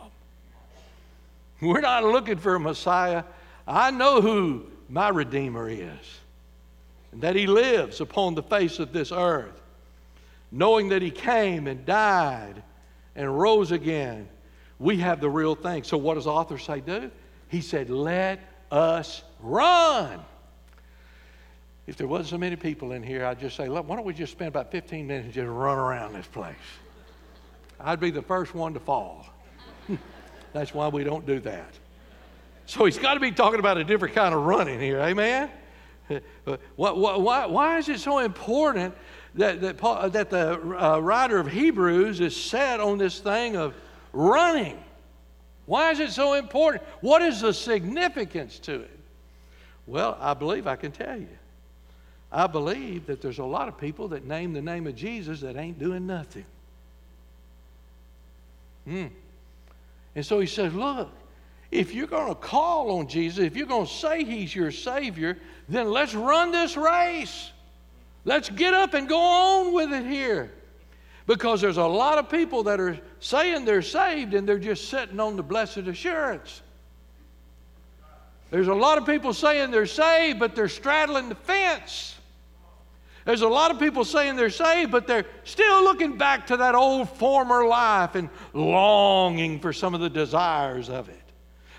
We're 1.60 1.80
not 1.80 2.04
looking 2.04 2.38
for 2.38 2.54
a 2.54 2.60
Messiah. 2.60 3.24
I 3.66 3.90
know 3.90 4.20
who 4.20 4.66
my 4.88 5.08
Redeemer 5.08 5.68
is, 5.68 6.20
and 7.12 7.22
that 7.22 7.36
He 7.36 7.46
lives 7.46 8.00
upon 8.00 8.34
the 8.34 8.42
face 8.42 8.78
of 8.78 8.92
this 8.92 9.12
earth 9.12 9.60
knowing 10.54 10.88
that 10.90 11.02
He 11.02 11.10
came 11.10 11.66
and 11.66 11.84
died 11.84 12.62
and 13.16 13.38
rose 13.38 13.72
again, 13.72 14.28
we 14.78 14.96
have 14.98 15.20
the 15.20 15.28
real 15.28 15.54
thing. 15.54 15.82
So, 15.82 15.96
what 15.96 16.14
does 16.14 16.24
the 16.24 16.32
author 16.32 16.58
say 16.58 16.80
do? 16.80 17.10
He 17.48 17.60
said, 17.60 17.90
Let 17.90 18.40
us 18.70 19.22
run. 19.40 20.20
If 21.86 21.96
there 21.96 22.06
wasn't 22.06 22.28
so 22.28 22.38
many 22.38 22.56
people 22.56 22.92
in 22.92 23.02
here, 23.02 23.26
I'd 23.26 23.38
just 23.38 23.56
say, 23.56 23.68
why 23.68 23.82
don't 23.82 24.06
we 24.06 24.14
just 24.14 24.32
spend 24.32 24.48
about 24.48 24.72
15 24.72 25.06
minutes 25.06 25.24
and 25.26 25.34
just 25.34 25.46
run 25.46 25.76
around 25.76 26.14
this 26.14 26.26
place? 26.26 26.56
I'd 27.78 28.00
be 28.00 28.10
the 28.10 28.22
first 28.22 28.54
one 28.54 28.72
to 28.72 28.80
fall. 28.80 29.26
That's 30.54 30.72
why 30.72 30.88
we 30.88 31.04
don't 31.04 31.26
do 31.26 31.40
that. 31.40 31.74
So 32.64 32.86
he's 32.86 32.96
got 32.96 33.14
to 33.14 33.20
be 33.20 33.32
talking 33.32 33.60
about 33.60 33.76
a 33.76 33.84
different 33.84 34.14
kind 34.14 34.34
of 34.34 34.46
running 34.46 34.80
here, 34.80 35.00
amen? 35.00 35.50
Why, 36.76 36.90
why, 36.92 37.46
why 37.46 37.78
is 37.78 37.88
it 37.88 37.98
so 37.98 38.18
important 38.18 38.94
that, 39.34 39.60
that, 39.60 39.76
Paul, 39.76 40.08
that 40.10 40.30
the 40.30 40.54
uh, 40.54 40.98
writer 41.00 41.38
of 41.38 41.50
Hebrews 41.50 42.20
is 42.20 42.36
set 42.36 42.80
on 42.80 42.98
this 42.98 43.18
thing 43.18 43.56
of 43.56 43.74
running. 44.12 44.82
Why 45.66 45.90
is 45.90 46.00
it 46.00 46.12
so 46.12 46.34
important? 46.34 46.84
What 47.00 47.22
is 47.22 47.40
the 47.40 47.52
significance 47.52 48.58
to 48.60 48.80
it? 48.80 48.98
Well, 49.86 50.16
I 50.20 50.34
believe 50.34 50.66
I 50.66 50.76
can 50.76 50.92
tell 50.92 51.18
you. 51.18 51.28
I 52.30 52.46
believe 52.46 53.06
that 53.06 53.20
there's 53.20 53.38
a 53.38 53.44
lot 53.44 53.68
of 53.68 53.78
people 53.78 54.08
that 54.08 54.24
name 54.24 54.52
the 54.52 54.62
name 54.62 54.86
of 54.86 54.94
Jesus 54.94 55.40
that 55.40 55.56
ain't 55.56 55.78
doing 55.78 56.06
nothing. 56.06 56.44
Hmm. 58.86 59.06
And 60.14 60.24
so 60.24 60.40
he 60.40 60.46
says, 60.46 60.72
look, 60.74 61.10
if 61.70 61.92
you're 61.92 62.06
going 62.06 62.28
to 62.28 62.34
call 62.34 62.98
on 62.98 63.08
Jesus, 63.08 63.40
if 63.40 63.56
you're 63.56 63.66
going 63.66 63.86
to 63.86 63.92
say 63.92 64.24
he's 64.24 64.54
your 64.54 64.70
Savior, 64.70 65.38
then 65.68 65.90
let's 65.90 66.14
run 66.14 66.52
this 66.52 66.76
race. 66.76 67.50
Let's 68.24 68.48
get 68.48 68.74
up 68.74 68.94
and 68.94 69.08
go 69.08 69.18
on 69.18 69.72
with 69.72 69.92
it 69.92 70.06
here. 70.06 70.52
Because 71.26 71.60
there's 71.60 71.78
a 71.78 71.86
lot 71.86 72.18
of 72.18 72.28
people 72.30 72.62
that 72.64 72.80
are 72.80 72.98
saying 73.18 73.64
they're 73.64 73.82
saved 73.82 74.34
and 74.34 74.48
they're 74.48 74.58
just 74.58 74.88
sitting 74.88 75.18
on 75.18 75.36
the 75.36 75.42
blessed 75.42 75.78
assurance. 75.78 76.62
There's 78.50 78.68
a 78.68 78.74
lot 78.74 78.98
of 78.98 79.06
people 79.06 79.32
saying 79.32 79.70
they're 79.70 79.86
saved, 79.86 80.38
but 80.38 80.54
they're 80.54 80.68
straddling 80.68 81.28
the 81.28 81.34
fence. 81.34 82.14
There's 83.24 83.40
a 83.40 83.48
lot 83.48 83.70
of 83.70 83.78
people 83.78 84.04
saying 84.04 84.36
they're 84.36 84.50
saved, 84.50 84.90
but 84.90 85.06
they're 85.06 85.24
still 85.44 85.82
looking 85.82 86.18
back 86.18 86.46
to 86.48 86.58
that 86.58 86.74
old 86.74 87.08
former 87.08 87.66
life 87.66 88.14
and 88.16 88.28
longing 88.52 89.60
for 89.60 89.72
some 89.72 89.94
of 89.94 90.00
the 90.00 90.10
desires 90.10 90.90
of 90.90 91.08
it. 91.08 91.20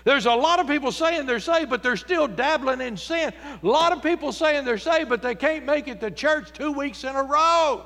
There's 0.02 0.26
a 0.26 0.34
lot 0.34 0.60
of 0.60 0.68
people 0.68 0.92
saying 0.92 1.26
they're 1.26 1.40
saved, 1.40 1.70
but 1.70 1.82
they're 1.82 1.96
still 1.96 2.28
dabbling 2.28 2.80
in 2.80 2.96
sin. 2.96 3.32
A 3.62 3.66
lot 3.66 3.92
of 3.92 4.02
people 4.02 4.32
saying 4.32 4.64
they're 4.64 4.78
saved, 4.78 5.08
but 5.08 5.22
they 5.22 5.34
can't 5.34 5.64
make 5.64 5.88
it 5.88 6.00
to 6.00 6.10
church 6.10 6.52
two 6.52 6.72
weeks 6.72 7.04
in 7.04 7.14
a 7.14 7.22
row. 7.22 7.84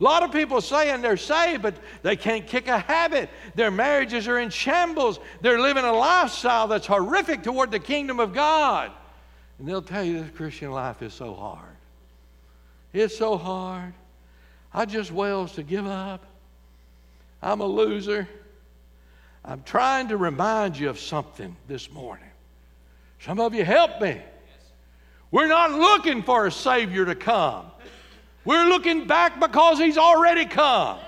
A 0.00 0.02
lot 0.02 0.22
of 0.22 0.32
people 0.32 0.62
saying 0.62 1.02
they're 1.02 1.18
saved, 1.18 1.60
but 1.62 1.74
they 2.02 2.16
can't 2.16 2.46
kick 2.46 2.68
a 2.68 2.78
habit. 2.78 3.28
Their 3.54 3.70
marriages 3.70 4.28
are 4.28 4.38
in 4.38 4.48
shambles. 4.48 5.20
They're 5.42 5.60
living 5.60 5.84
a 5.84 5.92
lifestyle 5.92 6.68
that's 6.68 6.86
horrific 6.86 7.42
toward 7.42 7.70
the 7.70 7.78
kingdom 7.78 8.18
of 8.18 8.32
God. 8.32 8.92
And 9.60 9.68
they'll 9.68 9.82
tell 9.82 10.02
you 10.02 10.22
this 10.22 10.30
Christian 10.34 10.70
life 10.70 11.02
is 11.02 11.12
so 11.12 11.34
hard. 11.34 11.76
It's 12.94 13.14
so 13.18 13.36
hard. 13.36 13.92
I 14.72 14.86
just 14.86 15.12
wails 15.12 15.52
to 15.52 15.62
give 15.62 15.86
up. 15.86 16.24
I'm 17.42 17.60
a 17.60 17.66
loser. 17.66 18.26
I'm 19.44 19.62
trying 19.62 20.08
to 20.08 20.16
remind 20.16 20.78
you 20.78 20.88
of 20.88 20.98
something 20.98 21.54
this 21.68 21.90
morning. 21.90 22.30
Some 23.20 23.38
of 23.38 23.54
you 23.54 23.62
help 23.62 24.00
me. 24.00 24.22
We're 25.30 25.48
not 25.48 25.72
looking 25.72 26.22
for 26.22 26.46
a 26.46 26.50
Savior 26.50 27.04
to 27.04 27.14
come. 27.14 27.66
We're 28.46 28.64
looking 28.64 29.06
back 29.06 29.38
because 29.38 29.78
He's 29.78 29.98
already 29.98 30.46
come. 30.46 30.98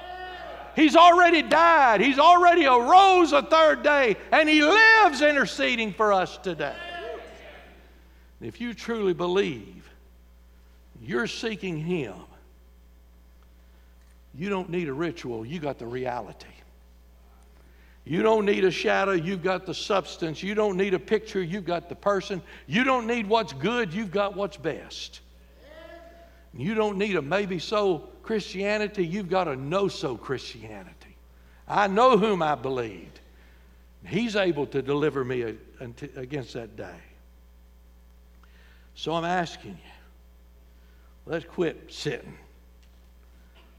He's 0.77 0.95
already 0.95 1.41
died. 1.41 2.03
He's 2.03 2.19
already 2.19 2.67
arose 2.67 3.33
a 3.33 3.41
third 3.41 3.83
day, 3.83 4.19
and 4.31 4.47
He 4.47 4.63
lives 4.63 5.23
interceding 5.23 5.95
for 5.95 6.13
us 6.13 6.37
today. 6.37 6.77
If 8.43 8.61
you 8.61 8.75
truly 8.75 9.15
believe 9.15 9.89
you're 11.01 11.27
seeking 11.27 11.79
Him, 11.79 12.15
you 14.35 14.49
don't 14.49 14.69
need 14.71 14.89
a 14.89 14.93
ritual, 14.93 15.47
you 15.47 15.61
got 15.61 15.79
the 15.79 15.87
reality. 15.87 16.47
You 18.05 18.23
don't 18.23 18.45
need 18.45 18.65
a 18.65 18.71
shadow, 18.71 19.13
you've 19.13 19.45
got 19.45 19.65
the 19.65 19.75
substance. 19.75 20.43
You 20.43 20.57
don't 20.57 20.77
need 20.77 20.93
a 20.93 20.99
picture, 20.99 21.41
you've 21.41 21.65
got 21.65 21.89
the 21.89 21.95
person. 21.95 22.43
You 22.67 22.83
don't 22.83 23.07
need 23.07 23.29
what's 23.29 23.53
good, 23.53 23.95
you've 23.95 24.11
got 24.11 24.37
what's 24.37 24.57
best. 24.57 25.21
You 26.55 26.75
don't 26.75 26.99
need 26.99 27.17
a 27.17 27.23
maybe 27.23 27.59
so 27.59 28.09
Christianity, 28.23 29.07
you've 29.07 29.31
got 29.31 29.47
a 29.49 29.55
no 29.55 29.89
so 29.89 30.17
Christianity. 30.17 31.17
I 31.69 31.87
know 31.87 32.19
whom 32.19 32.43
I 32.43 32.57
believed. 32.57 33.21
He's 34.05 34.35
able 34.35 34.67
to 34.67 34.83
deliver 34.83 35.25
me 35.25 35.55
against 36.17 36.55
that 36.55 36.77
day. 36.77 36.97
So 38.95 39.15
I'm 39.15 39.25
asking 39.25 39.73
you, 39.73 39.93
let's 41.27 41.45
quit 41.45 41.93
sitting. 41.93 42.37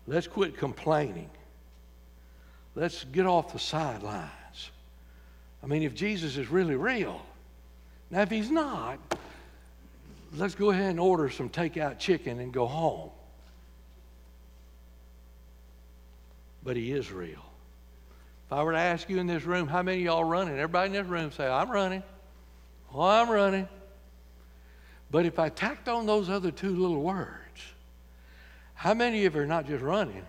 Let's 0.08 0.28
quit 0.28 0.58
complaining. 0.58 1.30
Let's 2.76 3.04
get 3.06 3.26
off 3.26 3.54
the 3.54 3.60
sidelines. 3.60 4.30
I 5.64 5.68
mean, 5.68 5.84
if 5.84 5.96
Jesus 5.96 6.36
is 6.38 6.50
really 6.50 6.76
real, 6.76 7.22
now 8.10 8.22
if 8.22 8.30
he's 8.30 8.52
not, 8.52 9.00
let's 10.36 10.56
go 10.56 10.72
ahead 10.72 10.90
and 10.90 11.00
order 11.00 11.30
some 11.30 11.50
takeout 11.50 12.00
chicken 12.00 12.40
and 12.40 12.52
go 12.52 12.66
home. 12.66 13.12
But 16.64 16.76
he 16.76 16.92
is 16.92 17.12
real. 17.12 17.44
If 18.48 18.54
I 18.54 18.64
were 18.64 18.72
to 18.74 18.78
ask 18.78 19.10
you 19.10 19.20
in 19.20 19.28
this 19.28 19.44
room, 19.44 19.68
how 19.68 19.84
many 19.84 20.02
y'all 20.02 20.24
running? 20.24 20.56
Everybody 20.56 20.88
in 20.88 20.94
this 20.94 21.06
room 21.06 21.32
say, 21.32 21.48
I'm 21.48 21.70
running. 21.70 22.04
Oh, 22.94 23.02
I'm 23.02 23.30
running. 23.30 23.68
But 25.14 25.28
if 25.28 25.38
I 25.38 25.50
tacked 25.50 25.88
on 25.88 26.08
those 26.08 26.28
other 26.28 26.50
two 26.50 26.76
little 26.76 27.04
words, 27.04 27.62
how 28.74 28.96
many 28.96 29.26
of 29.26 29.36
you 29.36 29.42
are 29.42 29.46
not 29.46 29.68
just 29.68 29.84
running, 29.84 30.26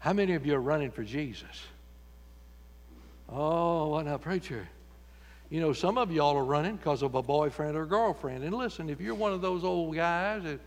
how 0.00 0.12
many 0.12 0.34
of 0.34 0.44
you 0.44 0.54
are 0.54 0.60
running 0.60 0.90
for 0.90 1.02
Jesus? 1.02 1.64
Oh, 3.30 3.88
what 3.88 4.04
now, 4.04 4.18
preacher? 4.18 4.68
You 5.48 5.62
know, 5.62 5.72
some 5.72 5.96
of 5.96 6.12
y'all 6.12 6.36
are 6.36 6.44
running 6.44 6.76
because 6.76 7.00
of 7.00 7.14
a 7.14 7.22
boyfriend 7.22 7.74
or 7.74 7.86
girlfriend. 7.86 8.44
And 8.44 8.52
listen, 8.54 8.90
if 8.90 9.00
you're 9.00 9.14
one 9.14 9.32
of 9.32 9.40
those 9.40 9.64
old 9.64 9.94
guys 9.94 10.42
that 10.42 10.60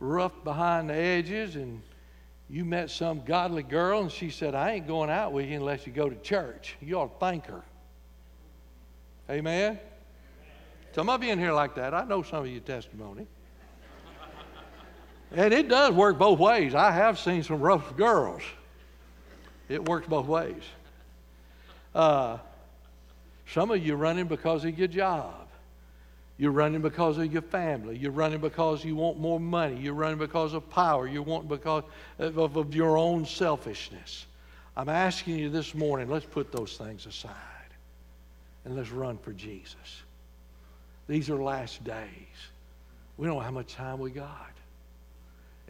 rough 0.00 0.32
behind 0.42 0.90
the 0.90 0.94
edges 0.94 1.54
and 1.54 1.80
you 2.50 2.64
met 2.64 2.90
some 2.90 3.24
godly 3.24 3.62
girl 3.62 4.00
and 4.00 4.10
she 4.10 4.28
said, 4.28 4.56
I 4.56 4.72
ain't 4.72 4.88
going 4.88 5.08
out 5.08 5.32
with 5.32 5.46
you 5.46 5.54
unless 5.54 5.86
you 5.86 5.92
go 5.92 6.10
to 6.10 6.16
church, 6.16 6.74
you 6.80 6.98
ought 6.98 7.14
to 7.14 7.20
thank 7.20 7.46
her. 7.46 7.62
Amen? 9.30 9.78
Some 10.96 11.10
of 11.10 11.22
you 11.22 11.30
in 11.30 11.38
here 11.38 11.52
like 11.52 11.74
that. 11.74 11.92
I 11.92 12.04
know 12.04 12.22
some 12.22 12.46
of 12.46 12.50
your 12.50 12.62
testimony. 12.62 13.26
And 15.30 15.52
it 15.52 15.68
does 15.68 15.92
work 15.92 16.16
both 16.16 16.38
ways. 16.38 16.74
I 16.74 16.90
have 16.90 17.18
seen 17.18 17.42
some 17.42 17.60
rough 17.60 17.98
girls. 17.98 18.40
It 19.68 19.86
works 19.86 20.06
both 20.06 20.26
ways. 20.26 20.62
Uh, 21.94 22.38
some 23.52 23.70
of 23.70 23.84
you 23.84 23.94
running 23.94 24.24
because 24.24 24.64
of 24.64 24.78
your 24.78 24.88
job. 24.88 25.46
You're 26.38 26.52
running 26.52 26.80
because 26.80 27.18
of 27.18 27.30
your 27.30 27.42
family. 27.42 27.98
You're 27.98 28.10
running 28.10 28.40
because 28.40 28.82
you 28.82 28.96
want 28.96 29.18
more 29.18 29.38
money. 29.38 29.76
You're 29.78 29.92
running 29.92 30.16
because 30.16 30.54
of 30.54 30.70
power. 30.70 31.06
You're 31.06 31.20
wanting 31.20 31.50
because 31.50 31.84
of, 32.18 32.38
of, 32.38 32.56
of 32.56 32.74
your 32.74 32.96
own 32.96 33.26
selfishness. 33.26 34.24
I'm 34.74 34.88
asking 34.88 35.36
you 35.36 35.50
this 35.50 35.74
morning, 35.74 36.08
let's 36.08 36.24
put 36.24 36.52
those 36.52 36.78
things 36.78 37.04
aside 37.04 37.34
and 38.64 38.74
let's 38.74 38.90
run 38.90 39.18
for 39.18 39.34
Jesus. 39.34 40.05
These 41.08 41.30
are 41.30 41.42
last 41.42 41.84
days. 41.84 42.36
We 43.16 43.26
don't 43.26 43.36
know 43.36 43.42
how 43.42 43.50
much 43.50 43.74
time 43.74 43.98
we 43.98 44.10
got. 44.10 44.52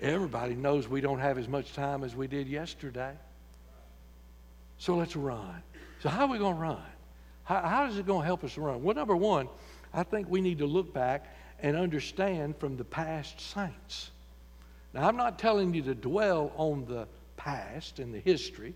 Everybody 0.01 0.55
knows 0.55 0.89
we 0.89 1.01
don't 1.01 1.21
have 1.21 1.39
as 1.39 1.49
much 1.49 1.73
time 1.73 2.05
as 2.05 2.15
we 2.15 2.27
did 2.27 2.49
yesterday. 2.49 3.13
So 4.79 4.97
let's 4.97 5.17
run. 5.17 5.63
So, 6.01 6.09
how 6.09 6.27
are 6.27 6.31
we 6.31 6.39
going 6.39 6.57
to 6.57 6.61
run? 6.61 6.83
How, 7.45 7.61
how 7.61 7.87
is 7.87 7.97
it 7.97 8.07
going 8.07 8.21
to 8.21 8.27
help 8.27 8.45
us 8.45 8.59
run? 8.59 8.83
Well, 8.83 8.95
number 8.95 9.17
one, 9.17 9.49
I 9.95 10.03
think 10.03 10.29
we 10.29 10.41
need 10.41 10.59
to 10.59 10.67
look 10.67 10.93
back 10.93 11.35
and 11.61 11.77
understand 11.77 12.57
from 12.59 12.77
the 12.77 12.85
past 12.85 13.41
saints. 13.41 14.11
Now, 14.93 15.09
I'm 15.09 15.17
not 15.17 15.39
telling 15.39 15.73
you 15.73 15.83
to 15.83 15.95
dwell 15.95 16.53
on 16.57 16.85
the 16.87 17.07
past 17.37 17.99
and 17.99 18.13
the 18.13 18.21
history, 18.21 18.75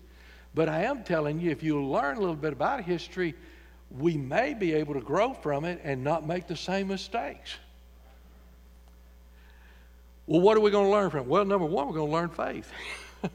but 0.55 0.69
I 0.69 0.83
am 0.83 1.03
telling 1.03 1.39
you 1.39 1.51
if 1.51 1.61
you 1.61 1.83
learn 1.83 2.17
a 2.17 2.19
little 2.19 2.35
bit 2.35 2.53
about 2.53 2.83
history, 2.83 3.35
we 3.97 4.17
may 4.17 4.53
be 4.53 4.73
able 4.73 4.93
to 4.93 5.01
grow 5.01 5.33
from 5.33 5.65
it 5.65 5.81
and 5.83 6.03
not 6.03 6.25
make 6.25 6.47
the 6.47 6.55
same 6.55 6.87
mistakes. 6.87 7.55
Well, 10.27 10.41
what 10.41 10.55
are 10.55 10.61
we 10.61 10.71
going 10.71 10.85
to 10.85 10.91
learn 10.91 11.09
from 11.09 11.21
it? 11.21 11.25
Well, 11.27 11.45
number 11.45 11.65
one, 11.65 11.87
we're 11.87 11.95
going 11.95 12.09
to 12.09 12.13
learn 12.13 12.29
faith. 12.29 12.71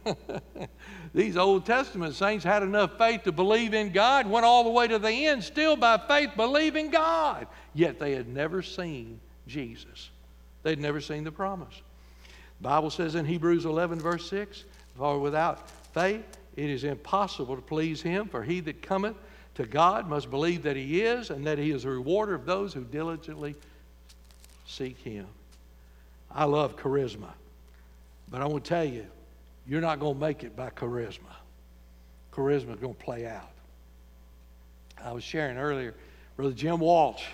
These 1.15 1.37
Old 1.37 1.67
Testament 1.67 2.15
saints 2.15 2.45
had 2.45 2.63
enough 2.63 2.97
faith 2.99 3.25
to 3.25 3.33
believe 3.33 3.75
in 3.75 3.93
God, 3.93 4.27
went 4.27 4.47
all 4.47 4.65
the 4.65 4.71
way 4.71 4.89
to 4.89 4.99
the 4.99 5.27
end, 5.27 5.45
still 5.45 5.77
by 5.77 5.99
faith 5.99 6.31
believing 6.37 6.91
God. 6.91 7.47
Yet 7.75 7.99
they 7.99 8.13
had 8.13 8.29
never 8.29 8.63
seen 8.63 9.21
Jesus. 9.47 10.11
They'd 10.63 10.81
never 10.81 11.01
seen 11.01 11.25
the 11.25 11.33
promise. 11.33 11.75
The 12.61 12.69
Bible 12.69 12.91
says 12.91 13.15
in 13.15 13.25
Hebrews 13.25 13.65
11, 13.65 14.01
verse 14.01 14.29
6, 14.29 14.65
For 14.97 15.19
without 15.19 15.69
faith 15.93 16.25
it 16.57 16.71
is 16.71 16.85
impossible 16.85 17.57
to 17.57 17.63
please 17.63 18.01
him, 18.01 18.29
for 18.29 18.43
he 18.43 18.61
that 18.61 18.81
cometh 18.83 19.17
to 19.57 19.67
God 19.67 20.07
must 20.07 20.31
believe 20.31 20.63
that 20.65 20.77
he 20.77 21.03
is, 21.03 21.31
and 21.31 21.47
that 21.47 21.59
he 21.59 21.71
is 21.71 21.85
a 21.85 21.91
rewarder 21.91 22.35
of 22.35 22.45
those 22.45 22.75
who 22.75 22.85
diligently 22.85 23.55
seek 24.67 24.99
him. 24.99 25.27
I 26.31 26.45
love 26.45 26.77
charisma, 26.77 27.31
but 28.31 28.43
I 28.43 28.47
want 28.47 28.65
to 28.65 28.69
tell 28.69 28.85
you, 28.85 29.07
you're 29.67 29.81
not 29.81 29.99
going 29.99 30.15
to 30.15 30.21
make 30.21 30.45
it 30.45 30.55
by 30.55 30.71
charisma. 30.71 31.35
Charisma 32.33 32.75
is 32.75 32.81
going 32.81 32.95
to 32.95 33.03
play 33.03 33.27
out. 33.27 33.51
I 35.03 35.13
was 35.13 35.25
sharing 35.25 35.57
earlier, 35.57 35.95
Brother 36.37 36.53
Jim 36.53 36.81
Walsh, 36.81 37.25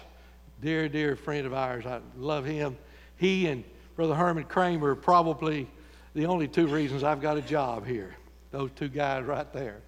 dear, 0.63 0.89
dear 0.89 1.17
friend 1.17 1.45
of 1.45 1.53
ours. 1.53 1.87
I 1.87 2.01
love 2.17 2.45
him. 2.45 2.77
He 3.17 3.49
and 3.49 3.65
Brother 3.97 4.15
Herman 4.15 4.45
Kramer 4.45 4.91
are 4.91 4.95
probably 4.95 5.67
the 6.15 6.27
only 6.27 6.47
two 6.47 6.69
reasons 6.69 7.03
I've 7.03 7.21
got 7.21 7.37
a 7.37 7.43
job 7.43 7.85
here. 7.85 8.15
Those 8.53 8.71
two 8.77 8.89
guys 8.89 9.25
right 9.25 9.53
there. 9.53 9.79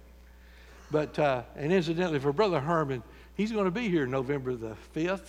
But, 0.95 1.19
uh, 1.19 1.41
and 1.57 1.73
incidentally, 1.73 2.19
for 2.19 2.31
Brother 2.31 2.61
Herman, 2.61 3.03
he's 3.35 3.51
going 3.51 3.65
to 3.65 3.69
be 3.69 3.89
here 3.89 4.07
November 4.07 4.55
the 4.55 4.77
5th, 4.95 5.27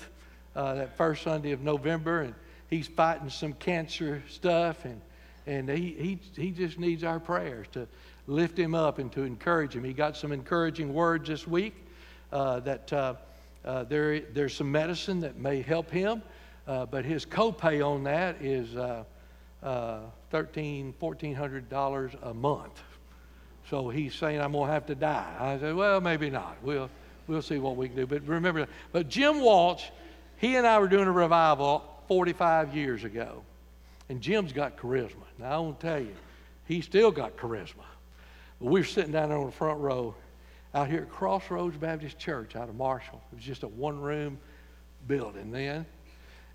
uh, 0.54 0.74
that 0.74 0.96
first 0.96 1.24
Sunday 1.24 1.50
of 1.50 1.60
November, 1.62 2.20
and 2.20 2.36
he's 2.70 2.86
fighting 2.86 3.28
some 3.28 3.52
cancer 3.54 4.22
stuff, 4.28 4.84
and, 4.84 5.00
and 5.44 5.68
he, 5.68 5.90
he, 5.98 6.18
he 6.40 6.52
just 6.52 6.78
needs 6.78 7.02
our 7.02 7.18
prayers 7.18 7.66
to 7.72 7.88
lift 8.28 8.56
him 8.56 8.76
up 8.76 9.00
and 9.00 9.10
to 9.10 9.24
encourage 9.24 9.74
him. 9.74 9.82
He 9.82 9.92
got 9.92 10.16
some 10.16 10.30
encouraging 10.30 10.94
words 10.94 11.26
this 11.28 11.48
week 11.48 11.74
uh, 12.30 12.60
that 12.60 12.92
uh, 12.92 13.14
uh, 13.64 13.82
there, 13.82 14.20
there's 14.20 14.54
some 14.54 14.70
medicine 14.70 15.18
that 15.18 15.36
may 15.36 15.62
help 15.62 15.90
him, 15.90 16.22
uh, 16.68 16.86
but 16.86 17.04
his 17.04 17.26
copay 17.26 17.84
on 17.84 18.04
that 18.04 18.40
is 18.40 18.76
uh, 18.76 19.02
uh, 19.64 19.98
$1,300, 20.32 20.94
$1,400 21.00 22.16
a 22.22 22.34
month. 22.34 22.84
So 23.70 23.88
he's 23.88 24.14
saying, 24.14 24.40
I'm 24.40 24.52
going 24.52 24.68
to 24.68 24.72
have 24.72 24.86
to 24.86 24.94
die. 24.94 25.34
I 25.38 25.58
said, 25.58 25.74
well, 25.74 26.00
maybe 26.00 26.30
not. 26.30 26.56
We'll, 26.62 26.88
we'll 27.26 27.42
see 27.42 27.58
what 27.58 27.76
we 27.76 27.88
can 27.88 27.96
do. 27.96 28.06
But 28.06 28.22
remember, 28.26 28.68
but 28.92 29.08
Jim 29.08 29.40
Walsh, 29.40 29.84
he 30.36 30.56
and 30.56 30.66
I 30.66 30.78
were 30.78 30.88
doing 30.88 31.08
a 31.08 31.12
revival 31.12 31.84
45 32.06 32.76
years 32.76 33.04
ago. 33.04 33.42
And 34.08 34.20
Jim's 34.20 34.52
got 34.52 34.76
charisma. 34.76 35.24
Now, 35.38 35.50
I 35.50 35.58
want 35.58 35.80
to 35.80 35.86
tell 35.86 36.00
you, 36.00 36.14
he 36.66 36.80
still 36.80 37.10
got 37.10 37.36
charisma. 37.36 37.84
But 38.60 38.70
we 38.70 38.80
were 38.80 38.86
sitting 38.86 39.12
down 39.12 39.30
there 39.30 39.38
on 39.38 39.46
the 39.46 39.52
front 39.52 39.80
row 39.80 40.14
out 40.74 40.88
here 40.88 41.00
at 41.00 41.10
Crossroads 41.10 41.76
Baptist 41.76 42.18
Church 42.18 42.54
out 42.54 42.68
of 42.68 42.76
Marshall. 42.76 43.20
It 43.32 43.36
was 43.36 43.44
just 43.44 43.64
a 43.64 43.68
one 43.68 44.00
room 44.00 44.38
building 45.08 45.50
then. 45.50 45.86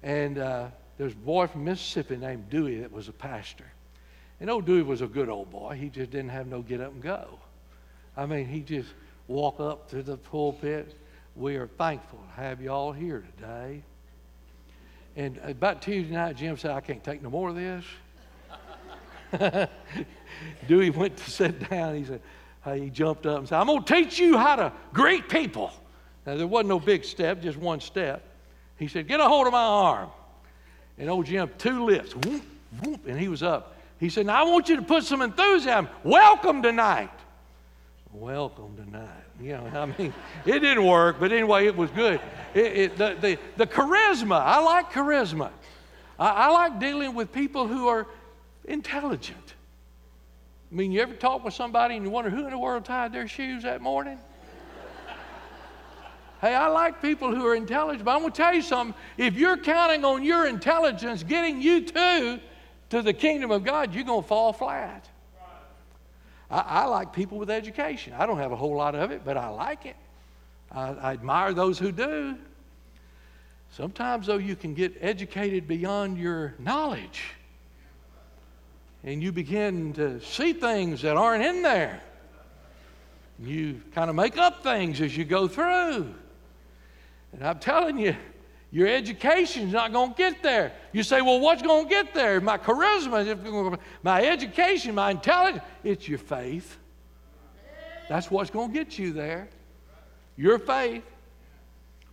And 0.03 0.37
uh, 0.37 0.67
there's 0.97 1.13
a 1.13 1.17
boy 1.17 1.47
from 1.47 1.65
Mississippi 1.65 2.15
named 2.15 2.49
Dewey 2.49 2.79
that 2.79 2.91
was 2.91 3.09
a 3.09 3.13
pastor. 3.13 3.65
And 4.41 4.49
old 4.49 4.65
Dewey 4.65 4.81
was 4.81 5.01
a 5.01 5.07
good 5.07 5.29
old 5.29 5.51
boy. 5.51 5.77
He 5.79 5.87
just 5.87 6.09
didn't 6.09 6.29
have 6.29 6.47
no 6.47 6.63
get 6.63 6.81
up 6.81 6.91
and 6.91 7.01
go. 7.01 7.39
I 8.17 8.25
mean, 8.25 8.47
he 8.47 8.61
just 8.61 8.89
walk 9.27 9.59
up 9.59 9.87
to 9.91 10.01
the 10.01 10.17
pulpit. 10.17 10.95
We 11.35 11.57
are 11.57 11.67
thankful 11.67 12.17
to 12.17 12.41
have 12.41 12.59
you 12.59 12.71
all 12.71 12.91
here 12.91 13.23
today. 13.37 13.83
And 15.15 15.37
about 15.43 15.83
Tuesday 15.83 16.11
night, 16.11 16.37
Jim 16.37 16.57
said, 16.57 16.71
I 16.71 16.81
can't 16.81 17.03
take 17.03 17.21
no 17.21 17.29
more 17.29 17.49
of 17.49 17.55
this. 17.55 17.85
Dewey 20.67 20.89
went 20.89 21.17
to 21.17 21.29
sit 21.29 21.69
down. 21.69 21.95
He 21.95 22.05
said, 22.05 22.21
he 22.73 22.89
jumped 22.89 23.27
up 23.27 23.39
and 23.39 23.47
said, 23.47 23.59
I'm 23.59 23.67
going 23.67 23.83
to 23.83 23.93
teach 23.93 24.17
you 24.17 24.39
how 24.39 24.55
to 24.55 24.73
greet 24.91 25.29
people. 25.29 25.71
Now, 26.25 26.35
there 26.35 26.47
wasn't 26.47 26.69
no 26.69 26.79
big 26.79 27.05
step, 27.05 27.43
just 27.43 27.59
one 27.59 27.79
step. 27.79 28.23
He 28.77 28.87
said, 28.87 29.07
Get 29.07 29.19
a 29.19 29.27
hold 29.27 29.45
of 29.45 29.53
my 29.53 29.59
arm. 29.59 30.09
And 30.97 31.11
old 31.11 31.27
Jim, 31.27 31.51
two 31.59 31.85
lifts, 31.85 32.15
whoop, 32.15 32.43
whoop, 32.83 33.05
and 33.05 33.19
he 33.19 33.27
was 33.27 33.43
up. 33.43 33.77
He 34.01 34.09
said, 34.09 34.25
Now 34.25 34.43
I 34.43 34.49
want 34.49 34.67
you 34.67 34.75
to 34.77 34.81
put 34.81 35.03
some 35.03 35.21
enthusiasm. 35.21 35.87
Welcome 36.03 36.63
tonight. 36.63 37.11
Welcome 38.11 38.75
tonight. 38.75 39.07
You 39.39 39.51
know, 39.57 39.69
I 39.73 39.85
mean, 39.85 40.11
it 40.43 40.59
didn't 40.59 40.85
work, 40.85 41.17
but 41.19 41.31
anyway, 41.31 41.67
it 41.67 41.77
was 41.77 41.91
good. 41.91 42.19
It, 42.55 42.65
it, 42.77 42.97
the, 42.97 43.15
the, 43.21 43.37
the 43.57 43.67
charisma, 43.67 44.41
I 44.41 44.59
like 44.59 44.91
charisma. 44.91 45.51
I, 46.17 46.29
I 46.29 46.47
like 46.49 46.79
dealing 46.79 47.13
with 47.13 47.31
people 47.31 47.67
who 47.67 47.87
are 47.87 48.07
intelligent. 48.65 49.53
I 50.71 50.75
mean, 50.75 50.91
you 50.91 51.01
ever 51.01 51.13
talk 51.13 51.45
with 51.45 51.53
somebody 51.53 51.95
and 51.95 52.03
you 52.03 52.09
wonder 52.09 52.31
who 52.31 52.45
in 52.45 52.49
the 52.49 52.57
world 52.57 52.83
tied 52.85 53.13
their 53.13 53.27
shoes 53.27 53.61
that 53.63 53.81
morning? 53.81 54.17
hey, 56.41 56.55
I 56.55 56.67
like 56.69 57.03
people 57.03 57.35
who 57.35 57.45
are 57.45 57.55
intelligent, 57.55 58.03
but 58.03 58.15
I'm 58.15 58.21
going 58.21 58.31
to 58.31 58.37
tell 58.37 58.55
you 58.55 58.63
something. 58.63 58.99
If 59.17 59.35
you're 59.35 59.57
counting 59.57 60.03
on 60.03 60.23
your 60.23 60.47
intelligence 60.47 61.21
getting 61.21 61.61
you 61.61 61.85
to, 61.85 62.39
to 62.91 63.01
the 63.01 63.13
kingdom 63.13 63.51
of 63.51 63.63
God, 63.63 63.93
you're 63.93 64.03
going 64.03 64.21
to 64.21 64.27
fall 64.27 64.53
flat. 64.53 65.07
I, 66.49 66.59
I, 66.59 66.85
like 66.85 67.13
people 67.13 67.37
with 67.37 67.49
education. 67.49 68.13
I 68.17 68.25
don't 68.25 68.37
have 68.37 68.51
a 68.51 68.55
whole 68.57 68.75
lot 68.75 68.95
of 68.95 69.11
it, 69.11 69.21
but 69.23 69.37
I 69.37 69.47
like 69.47 69.85
it. 69.85 69.95
I, 70.71 70.89
I 70.89 71.13
admire 71.13 71.53
those 71.53 71.79
who 71.79 71.93
do. 71.93 72.35
Sometimes, 73.71 74.27
though, 74.27 74.37
you 74.37 74.57
can 74.57 74.73
get 74.73 74.97
educated 74.99 75.67
beyond 75.67 76.17
your 76.17 76.53
knowledge 76.59 77.23
and 79.03 79.23
you 79.23 79.31
begin 79.31 79.93
to 79.93 80.21
see 80.21 80.53
things 80.53 81.01
that 81.01 81.17
aren't 81.17 81.43
in 81.43 81.61
there. 81.61 82.01
You 83.39 83.81
kind 83.95 84.09
of 84.09 84.15
make 84.15 84.37
up 84.37 84.61
things 84.61 85.01
as 85.01 85.15
you 85.15 85.25
go 85.25 85.47
through. 85.47 86.13
And 87.31 87.41
I'm 87.41 87.59
telling 87.59 87.97
you, 87.97 88.15
your 88.71 88.87
education's 88.87 89.73
not 89.73 89.91
going 89.91 90.11
to 90.11 90.17
get 90.17 90.41
there. 90.41 90.71
You 90.93 91.03
say, 91.03 91.21
well, 91.21 91.41
what's 91.41 91.61
going 91.61 91.83
to 91.85 91.89
get 91.89 92.13
there? 92.13 92.39
My 92.39 92.57
charisma, 92.57 93.77
my 94.01 94.25
education, 94.25 94.95
my 94.95 95.11
intelligence. 95.11 95.63
It's 95.83 96.07
your 96.07 96.19
faith. 96.19 96.77
That's 98.07 98.31
what's 98.31 98.49
going 98.49 98.71
to 98.71 98.73
get 98.73 98.97
you 98.97 99.11
there. 99.11 99.49
Your 100.37 100.57
faith. 100.57 101.03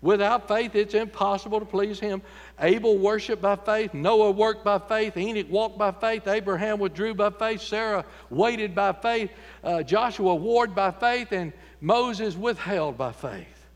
Without 0.01 0.47
faith, 0.47 0.77
it's 0.77 0.95
impossible 0.95 1.59
to 1.59 1.67
please 1.67 1.99
Him. 1.99 2.23
Abel 2.61 2.99
worshiped 2.99 3.43
by 3.43 3.57
faith, 3.57 3.95
Noah 3.95 4.31
worked 4.31 4.65
by 4.65 4.79
faith, 4.79 5.17
Enoch 5.17 5.49
walked 5.51 5.77
by 5.77 5.91
faith, 5.91 6.29
Abraham 6.29 6.79
withdrew 6.79 7.15
by 7.15 7.31
faith, 7.31 7.63
Sarah 7.63 8.05
waited 8.31 8.77
by 8.77 8.93
faith, 8.93 9.31
uh, 9.65 9.83
Joshua 9.83 10.37
warred 10.37 10.73
by 10.73 10.93
faith, 10.93 11.33
and 11.33 11.53
Moses 11.81 12.37
withheld 12.37 12.97
by 12.97 13.11
faith. 13.11 13.67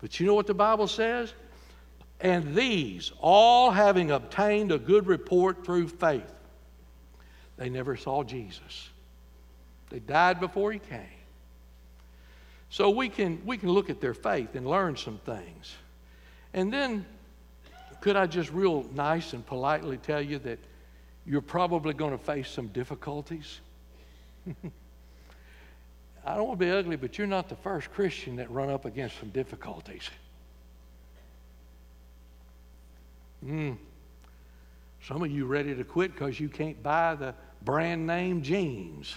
But 0.00 0.18
you 0.18 0.26
know 0.26 0.32
what 0.32 0.46
the 0.46 0.54
Bible 0.54 0.86
says? 0.86 1.34
And 2.20 2.54
these, 2.54 3.12
all 3.20 3.70
having 3.70 4.10
obtained 4.10 4.72
a 4.72 4.78
good 4.78 5.06
report 5.06 5.64
through 5.64 5.88
faith, 5.88 6.32
they 7.56 7.68
never 7.68 7.96
saw 7.96 8.24
Jesus. 8.24 8.88
They 9.90 10.00
died 10.00 10.40
before 10.40 10.72
He 10.72 10.78
came. 10.78 11.06
So 12.70 12.90
we 12.90 13.08
can, 13.08 13.40
we 13.46 13.56
can 13.56 13.70
look 13.70 13.88
at 13.88 14.00
their 14.00 14.14
faith 14.14 14.54
and 14.54 14.66
learn 14.66 14.96
some 14.96 15.18
things. 15.18 15.74
And 16.52 16.72
then, 16.72 17.06
could 18.00 18.16
I 18.16 18.26
just 18.26 18.52
real 18.52 18.84
nice 18.94 19.32
and 19.32 19.44
politely 19.46 19.96
tell 19.96 20.20
you 20.20 20.38
that 20.40 20.58
you're 21.24 21.40
probably 21.40 21.94
going 21.94 22.12
to 22.12 22.22
face 22.22 22.50
some 22.50 22.68
difficulties? 22.68 23.60
I 26.26 26.34
don't 26.36 26.48
want 26.48 26.60
to 26.60 26.66
be 26.66 26.70
ugly, 26.70 26.96
but 26.96 27.16
you're 27.16 27.26
not 27.26 27.48
the 27.48 27.56
first 27.56 27.90
Christian 27.92 28.36
that 28.36 28.50
run 28.50 28.68
up 28.68 28.84
against 28.84 29.18
some 29.18 29.30
difficulties. 29.30 30.10
Mm. 33.44 33.76
Some 35.06 35.22
of 35.22 35.30
you 35.30 35.46
ready 35.46 35.74
to 35.74 35.84
quit 35.84 36.12
because 36.12 36.38
you 36.38 36.48
can't 36.48 36.82
buy 36.82 37.14
the 37.14 37.34
brand 37.62 38.06
name 38.06 38.42
jeans. 38.42 39.14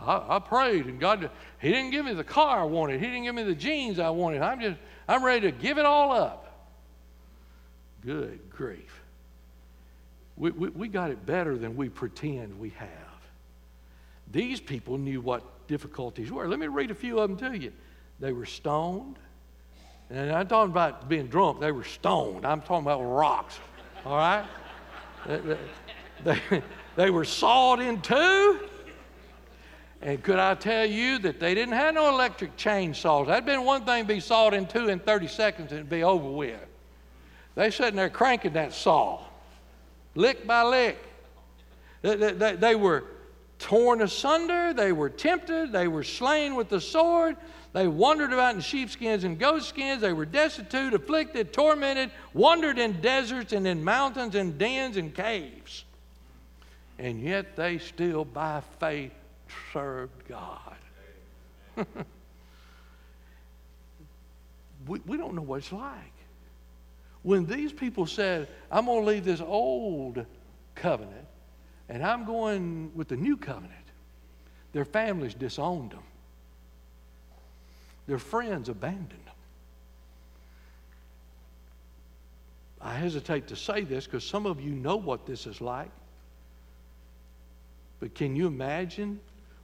I, 0.00 0.36
I, 0.36 0.38
prayed 0.38 0.86
and 0.86 1.00
God, 1.00 1.30
He 1.58 1.70
didn't 1.70 1.90
give 1.90 2.04
me 2.04 2.12
the 2.12 2.24
car 2.24 2.60
I 2.60 2.64
wanted. 2.64 3.00
He 3.00 3.06
didn't 3.06 3.24
give 3.24 3.34
me 3.34 3.44
the 3.44 3.54
jeans 3.54 3.98
I 3.98 4.10
wanted. 4.10 4.42
I'm 4.42 4.60
just, 4.60 4.78
I'm 5.08 5.24
ready 5.24 5.50
to 5.50 5.52
give 5.52 5.78
it 5.78 5.86
all 5.86 6.12
up. 6.12 6.42
Good 8.04 8.50
grief. 8.50 9.02
We, 10.36 10.50
we, 10.50 10.68
we 10.68 10.88
got 10.88 11.10
it 11.10 11.24
better 11.24 11.56
than 11.56 11.76
we 11.76 11.88
pretend 11.88 12.58
we 12.60 12.70
have. 12.70 12.88
These 14.30 14.60
people 14.60 14.98
knew 14.98 15.20
what 15.20 15.66
difficulties 15.66 16.30
were. 16.30 16.46
Let 16.46 16.58
me 16.58 16.66
read 16.66 16.90
a 16.90 16.94
few 16.94 17.18
of 17.18 17.28
them 17.28 17.50
to 17.50 17.58
you. 17.58 17.72
They 18.20 18.32
were 18.32 18.46
stoned, 18.46 19.16
And 20.10 20.30
I'm 20.30 20.46
talking 20.46 20.70
about 20.70 21.08
being 21.08 21.26
drunk. 21.26 21.60
They 21.60 21.72
were 21.72 21.84
stoned. 21.84 22.46
I'm 22.46 22.60
talking 22.60 22.84
about 22.84 23.00
rocks. 23.02 23.58
All 24.04 24.16
right? 24.16 24.46
they, 25.26 25.58
they, 26.24 26.40
they 26.96 27.10
were 27.10 27.24
sawed 27.24 27.80
in 27.80 28.00
two. 28.00 28.60
And 30.02 30.22
could 30.22 30.38
I 30.38 30.54
tell 30.54 30.86
you 30.86 31.18
that 31.18 31.40
they 31.40 31.54
didn't 31.54 31.74
have 31.74 31.94
no 31.94 32.08
electric 32.10 32.56
chainsaws? 32.56 33.26
That'd 33.26 33.46
been 33.46 33.64
one 33.64 33.84
thing 33.84 34.04
to 34.04 34.08
be 34.08 34.20
sawed 34.20 34.54
in 34.54 34.66
two 34.66 34.88
in 34.88 35.00
30 35.00 35.26
seconds 35.26 35.72
and 35.72 35.80
it'd 35.80 35.90
be 35.90 36.04
over 36.04 36.30
with. 36.30 36.60
They 37.54 37.70
sitting 37.70 37.96
there 37.96 38.10
cranking 38.10 38.52
that 38.52 38.74
saw, 38.74 39.20
lick 40.14 40.46
by 40.46 40.62
lick. 40.62 40.98
They, 42.02 42.32
they, 42.32 42.56
they 42.56 42.74
were 42.74 43.04
torn 43.58 44.02
asunder, 44.02 44.74
they 44.74 44.92
were 44.92 45.08
tempted, 45.08 45.72
they 45.72 45.88
were 45.88 46.04
slain 46.04 46.54
with 46.54 46.68
the 46.68 46.80
sword, 46.80 47.36
they 47.76 47.86
wandered 47.88 48.32
about 48.32 48.54
in 48.54 48.62
sheepskins 48.62 49.24
and 49.24 49.38
goatskins, 49.38 50.00
they 50.00 50.14
were 50.14 50.24
destitute, 50.24 50.94
afflicted, 50.94 51.52
tormented, 51.52 52.10
wandered 52.32 52.78
in 52.78 53.02
deserts 53.02 53.52
and 53.52 53.66
in 53.66 53.84
mountains 53.84 54.34
and 54.34 54.56
dens 54.56 54.96
and 54.96 55.14
caves. 55.14 55.84
And 56.98 57.20
yet 57.20 57.54
they 57.54 57.76
still, 57.76 58.24
by 58.24 58.62
faith, 58.80 59.12
served 59.74 60.26
God. 60.26 60.76
we, 64.86 64.98
we 65.04 65.18
don't 65.18 65.34
know 65.34 65.42
what 65.42 65.58
it's 65.58 65.70
like. 65.70 66.14
When 67.20 67.44
these 67.44 67.74
people 67.74 68.06
said, 68.06 68.48
I'm 68.72 68.86
going 68.86 69.02
to 69.02 69.06
leave 69.06 69.26
this 69.26 69.42
old 69.42 70.24
covenant 70.76 71.26
and 71.90 72.02
I'm 72.02 72.24
going 72.24 72.90
with 72.94 73.08
the 73.08 73.16
new 73.16 73.36
covenant, 73.36 73.74
their 74.72 74.86
families 74.86 75.34
disowned 75.34 75.90
them, 75.90 76.04
their 78.06 78.18
friends 78.18 78.68
abandoned 78.68 79.10
them. 79.10 79.34
I 82.80 82.94
hesitate 82.94 83.48
to 83.48 83.56
say 83.56 83.82
this 83.82 84.04
because 84.04 84.24
some 84.24 84.46
of 84.46 84.60
you 84.60 84.70
know 84.70 84.96
what 84.96 85.26
this 85.26 85.46
is 85.46 85.60
like. 85.60 85.90
But 87.98 88.14
can 88.14 88.36
you 88.36 88.46
imagine 88.46 89.18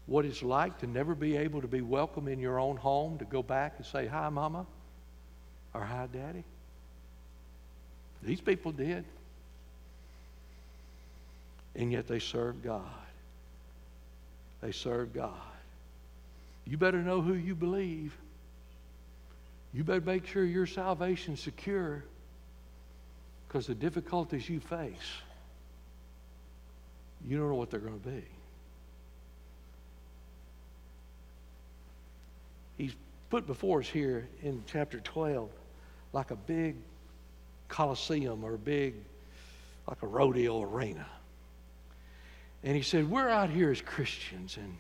what 0.06 0.24
it's 0.24 0.42
like 0.42 0.78
to 0.78 0.86
never 0.86 1.14
be 1.14 1.36
able 1.36 1.60
to 1.60 1.68
be 1.68 1.80
welcome 1.80 2.26
in 2.26 2.40
your 2.40 2.58
own 2.58 2.76
home, 2.76 3.18
to 3.18 3.24
go 3.24 3.42
back 3.42 3.74
and 3.76 3.86
say, 3.86 4.06
Hi, 4.06 4.28
Mama, 4.28 4.66
or 5.74 5.82
Hi, 5.82 6.08
Daddy? 6.12 6.44
These 8.22 8.40
people 8.40 8.72
did. 8.72 9.04
And 11.74 11.92
yet 11.92 12.06
they 12.06 12.18
served 12.18 12.62
God. 12.62 12.82
They 14.60 14.72
served 14.72 15.14
God. 15.14 15.30
You 16.66 16.76
better 16.76 17.02
know 17.02 17.20
who 17.20 17.34
you 17.34 17.54
believe. 17.54 18.16
You 19.74 19.84
better 19.84 20.00
make 20.00 20.26
sure 20.26 20.44
your 20.44 20.66
salvation's 20.66 21.40
secure 21.40 22.04
because 23.48 23.66
the 23.66 23.74
difficulties 23.74 24.48
you 24.48 24.60
face, 24.60 25.12
you 27.26 27.38
don't 27.38 27.48
know 27.48 27.54
what 27.54 27.70
they're 27.70 27.80
going 27.80 28.00
to 28.00 28.08
be. 28.08 28.24
He's 32.76 32.94
put 33.30 33.46
before 33.46 33.80
us 33.80 33.88
here 33.88 34.28
in 34.42 34.62
chapter 34.66 35.00
12 35.00 35.48
like 36.12 36.30
a 36.30 36.36
big 36.36 36.76
coliseum 37.68 38.44
or 38.44 38.54
a 38.54 38.58
big, 38.58 38.94
like 39.88 40.02
a 40.02 40.06
rodeo 40.06 40.62
arena. 40.62 41.06
And 42.62 42.76
he 42.76 42.82
said, 42.82 43.10
We're 43.10 43.28
out 43.28 43.50
here 43.50 43.70
as 43.70 43.80
Christians. 43.80 44.56
And 44.56 44.78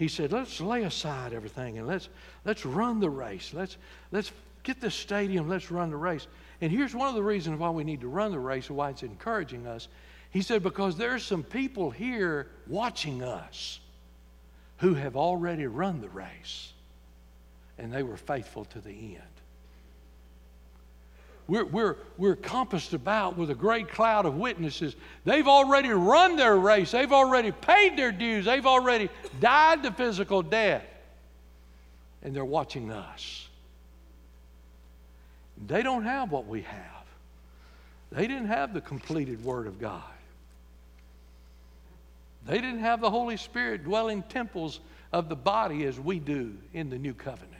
he 0.00 0.08
said, 0.08 0.32
Let's 0.32 0.62
lay 0.62 0.84
aside 0.84 1.34
everything 1.34 1.76
and 1.76 1.86
let's, 1.86 2.08
let's 2.46 2.64
run 2.64 3.00
the 3.00 3.10
race. 3.10 3.52
Let's, 3.52 3.76
let's 4.10 4.32
get 4.62 4.80
the 4.80 4.90
stadium, 4.90 5.46
let's 5.46 5.70
run 5.70 5.90
the 5.90 5.96
race. 5.98 6.26
And 6.62 6.72
here's 6.72 6.94
one 6.94 7.10
of 7.10 7.14
the 7.14 7.22
reasons 7.22 7.58
why 7.58 7.68
we 7.68 7.84
need 7.84 8.00
to 8.00 8.08
run 8.08 8.32
the 8.32 8.38
race 8.38 8.68
and 8.68 8.78
why 8.78 8.88
it's 8.88 9.02
encouraging 9.02 9.66
us. 9.66 9.88
He 10.30 10.40
said, 10.40 10.62
Because 10.62 10.96
there's 10.96 11.22
some 11.22 11.42
people 11.42 11.90
here 11.90 12.48
watching 12.66 13.22
us 13.22 13.78
who 14.78 14.94
have 14.94 15.16
already 15.16 15.66
run 15.66 16.00
the 16.00 16.08
race 16.08 16.72
and 17.76 17.92
they 17.92 18.02
were 18.02 18.16
faithful 18.16 18.64
to 18.64 18.80
the 18.80 18.90
end. 18.90 19.22
We're, 21.50 21.64
we're, 21.64 21.96
we're 22.16 22.36
compassed 22.36 22.92
about 22.92 23.36
with 23.36 23.50
a 23.50 23.56
great 23.56 23.88
cloud 23.88 24.24
of 24.24 24.36
witnesses. 24.36 24.94
They've 25.24 25.48
already 25.48 25.88
run 25.88 26.36
their 26.36 26.56
race, 26.56 26.92
they've 26.92 27.12
already 27.12 27.50
paid 27.50 27.98
their 27.98 28.12
dues, 28.12 28.44
they've 28.44 28.64
already 28.64 29.08
died 29.40 29.82
the 29.82 29.90
physical 29.90 30.42
death, 30.42 30.84
and 32.22 32.36
they're 32.36 32.44
watching 32.44 32.92
us. 32.92 33.48
They 35.66 35.82
don't 35.82 36.04
have 36.04 36.30
what 36.30 36.46
we 36.46 36.62
have. 36.62 37.04
They 38.12 38.28
didn't 38.28 38.46
have 38.46 38.72
the 38.72 38.80
completed 38.80 39.44
Word 39.44 39.66
of 39.66 39.80
God. 39.80 40.04
They 42.46 42.60
didn't 42.60 42.78
have 42.78 43.00
the 43.00 43.10
Holy 43.10 43.36
Spirit 43.36 43.82
dwelling 43.82 44.22
temples 44.28 44.78
of 45.12 45.28
the 45.28 45.34
body 45.34 45.84
as 45.84 45.98
we 45.98 46.20
do 46.20 46.56
in 46.74 46.90
the 46.90 46.98
new 46.98 47.12
covenant. 47.12 47.50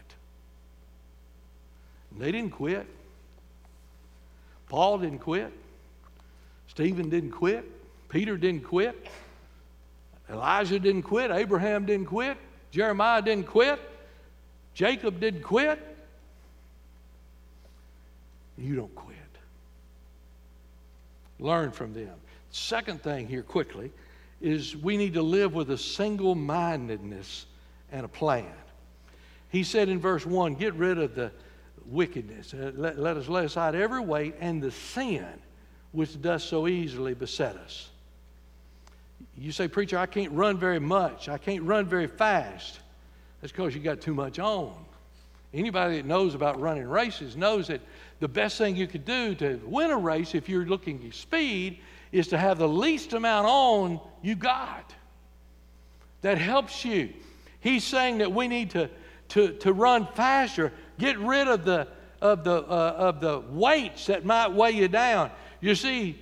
They 2.16 2.30
didn't 2.30 2.52
quit. 2.52 2.86
Paul 4.70 4.98
didn't 4.98 5.18
quit. 5.18 5.52
Stephen 6.68 7.10
didn't 7.10 7.32
quit. 7.32 7.68
Peter 8.08 8.36
didn't 8.36 8.62
quit. 8.62 9.08
Elijah 10.30 10.78
didn't 10.78 11.02
quit. 11.02 11.32
Abraham 11.32 11.84
didn't 11.84 12.06
quit. 12.06 12.38
Jeremiah 12.70 13.20
didn't 13.20 13.48
quit. 13.48 13.80
Jacob 14.72 15.18
didn't 15.18 15.42
quit. 15.42 15.84
You 18.56 18.76
don't 18.76 18.94
quit. 18.94 19.16
Learn 21.40 21.72
from 21.72 21.92
them. 21.92 22.14
Second 22.52 23.02
thing 23.02 23.26
here, 23.26 23.42
quickly, 23.42 23.90
is 24.40 24.76
we 24.76 24.96
need 24.96 25.14
to 25.14 25.22
live 25.22 25.52
with 25.52 25.70
a 25.70 25.78
single 25.78 26.36
mindedness 26.36 27.46
and 27.90 28.04
a 28.04 28.08
plan. 28.08 28.46
He 29.48 29.64
said 29.64 29.88
in 29.88 29.98
verse 29.98 30.24
1 30.24 30.54
get 30.54 30.74
rid 30.74 30.98
of 30.98 31.16
the 31.16 31.32
wickedness. 31.86 32.54
Uh, 32.54 32.72
let, 32.74 32.98
let 32.98 33.16
us 33.16 33.28
lay 33.28 33.44
aside 33.44 33.74
every 33.74 34.00
weight 34.00 34.34
and 34.40 34.62
the 34.62 34.70
sin 34.70 35.26
which 35.92 36.20
does 36.20 36.44
so 36.44 36.68
easily 36.68 37.14
beset 37.14 37.56
us. 37.56 37.88
You 39.36 39.52
say, 39.52 39.68
Preacher, 39.68 39.98
I 39.98 40.06
can't 40.06 40.32
run 40.32 40.58
very 40.58 40.78
much. 40.78 41.28
I 41.28 41.38
can't 41.38 41.62
run 41.62 41.86
very 41.86 42.06
fast. 42.06 42.78
That's 43.40 43.52
because 43.52 43.74
you 43.74 43.80
got 43.80 44.00
too 44.00 44.14
much 44.14 44.38
on. 44.38 44.74
Anybody 45.52 45.96
that 45.96 46.06
knows 46.06 46.34
about 46.34 46.60
running 46.60 46.88
races 46.88 47.36
knows 47.36 47.68
that 47.68 47.80
the 48.20 48.28
best 48.28 48.58
thing 48.58 48.76
you 48.76 48.86
could 48.86 49.04
do 49.04 49.34
to 49.36 49.60
win 49.64 49.90
a 49.90 49.96
race, 49.96 50.34
if 50.34 50.48
you're 50.48 50.66
looking 50.66 51.04
at 51.06 51.14
speed, 51.14 51.80
is 52.12 52.28
to 52.28 52.38
have 52.38 52.58
the 52.58 52.68
least 52.68 53.12
amount 53.14 53.46
on 53.46 54.00
you 54.22 54.34
got. 54.34 54.94
That 56.22 56.38
helps 56.38 56.84
you. 56.84 57.12
He's 57.60 57.82
saying 57.82 58.18
that 58.18 58.32
we 58.32 58.46
need 58.46 58.70
to, 58.70 58.90
to, 59.30 59.52
to 59.58 59.72
run 59.72 60.06
faster. 60.14 60.72
Get 61.00 61.18
rid 61.18 61.48
of 61.48 61.64
the, 61.64 61.88
of 62.20 62.44
the, 62.44 62.56
uh, 62.56 62.94
of 62.98 63.20
the 63.20 63.40
weights 63.50 64.06
that 64.06 64.24
might 64.26 64.52
weigh 64.52 64.72
you 64.72 64.86
down. 64.86 65.30
You 65.62 65.74
see, 65.74 66.18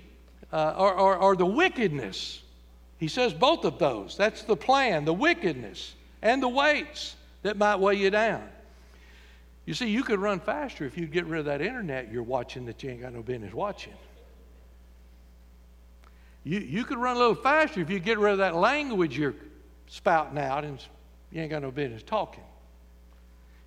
uh, 0.52 0.74
or, 0.78 0.94
or, 0.94 1.16
or 1.16 1.36
the 1.36 1.44
wickedness. 1.46 2.40
He 2.98 3.08
says 3.08 3.34
both 3.34 3.64
of 3.64 3.78
those. 3.78 4.16
That's 4.16 4.42
the 4.42 4.56
plan 4.56 5.04
the 5.04 5.12
wickedness 5.12 5.94
and 6.22 6.42
the 6.42 6.48
weights 6.48 7.16
that 7.42 7.56
might 7.56 7.76
weigh 7.76 7.96
you 7.96 8.10
down. 8.10 8.48
You 9.66 9.74
see, 9.74 9.88
you 9.88 10.02
could 10.02 10.20
run 10.20 10.40
faster 10.40 10.86
if 10.86 10.96
you 10.96 11.06
get 11.06 11.26
rid 11.26 11.40
of 11.40 11.46
that 11.46 11.60
internet 11.60 12.10
you're 12.12 12.22
watching 12.22 12.66
that 12.66 12.82
you 12.82 12.90
ain't 12.90 13.02
got 13.02 13.12
no 13.12 13.22
business 13.22 13.52
watching. 13.52 13.94
You, 16.44 16.60
you 16.60 16.84
could 16.84 16.98
run 16.98 17.16
a 17.16 17.18
little 17.18 17.34
faster 17.34 17.80
if 17.80 17.90
you 17.90 17.98
get 17.98 18.18
rid 18.18 18.32
of 18.32 18.38
that 18.38 18.54
language 18.54 19.18
you're 19.18 19.34
spouting 19.88 20.38
out 20.38 20.64
and 20.64 20.78
you 21.30 21.42
ain't 21.42 21.50
got 21.50 21.62
no 21.62 21.70
business 21.70 22.02
talking. 22.02 22.44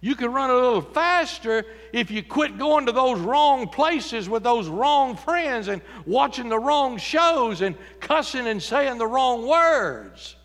You 0.02 0.16
can 0.16 0.34
run 0.34 0.50
a 0.50 0.56
little 0.56 0.82
faster 0.82 1.64
if 1.94 2.10
you 2.10 2.24
quit 2.24 2.58
going 2.58 2.88
to 2.88 2.92
those 2.92 3.20
wrong 3.20 3.68
places 3.68 4.28
with 4.28 4.42
those 4.42 4.68
wrong 4.68 5.16
friends 5.16 5.68
and 5.68 5.80
watching 6.08 6.50
the 6.50 6.58
wrong 6.58 6.98
shows 6.98 7.62
and 7.62 7.76
cussing 8.00 8.48
and 8.48 8.62
saying 8.62 8.98
the 8.98 9.06
wrong 9.06 9.48
words. 9.48 10.36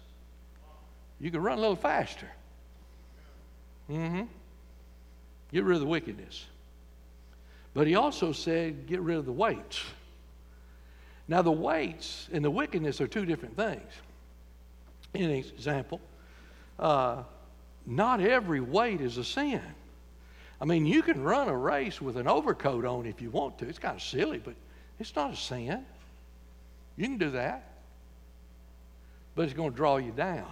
You 1.19 1.31
can 1.31 1.43
run 1.43 1.57
a 1.57 1.61
little 1.61 1.77
faster. 1.77 2.31
Mm-hmm. 3.91 4.25
Get 5.53 5.65
rid 5.65 5.75
of 5.77 5.81
the 5.81 5.87
wickedness. 5.87 6.45
But 7.73 7.87
he 7.87 7.95
also 7.95 8.33
said, 8.33 8.87
get 8.87 9.01
rid 9.01 9.17
of 9.17 9.25
the 9.25 9.33
weights. 9.33 9.81
Now, 11.29 11.41
the 11.43 11.53
weights 11.53 12.29
and 12.31 12.45
the 12.45 12.51
wickedness 12.51 13.01
are 13.01 13.09
two 13.09 13.25
different 13.25 13.57
things. 13.57 13.91
In 15.15 15.31
example, 15.31 16.01
uh, 16.79 17.23
not 17.87 18.21
every 18.21 18.61
weight 18.61 19.01
is 19.01 19.17
a 19.17 19.25
sin. 19.25 19.63
I 20.61 20.65
mean, 20.65 20.87
you 20.87 21.03
can 21.03 21.23
run 21.23 21.49
a 21.49 21.57
race 21.57 22.01
with 22.01 22.17
an 22.17 22.27
overcoat 22.27 22.85
on 22.85 23.07
if 23.07 23.23
you 23.23 23.31
want 23.31 23.59
to. 23.59 23.69
It's 23.69 23.79
kind 23.79 23.95
of 23.95 24.03
silly, 24.03 24.39
but 24.39 24.55
it's 24.99 25.15
not 25.15 25.33
a 25.33 25.37
sin. 25.37 25.85
You 26.97 27.05
can 27.05 27.19
do 27.19 27.31
that. 27.31 27.73
But 29.35 29.43
it's 29.43 29.53
going 29.53 29.71
to 29.71 29.77
draw 29.77 29.99
you 29.99 30.13
down, 30.13 30.51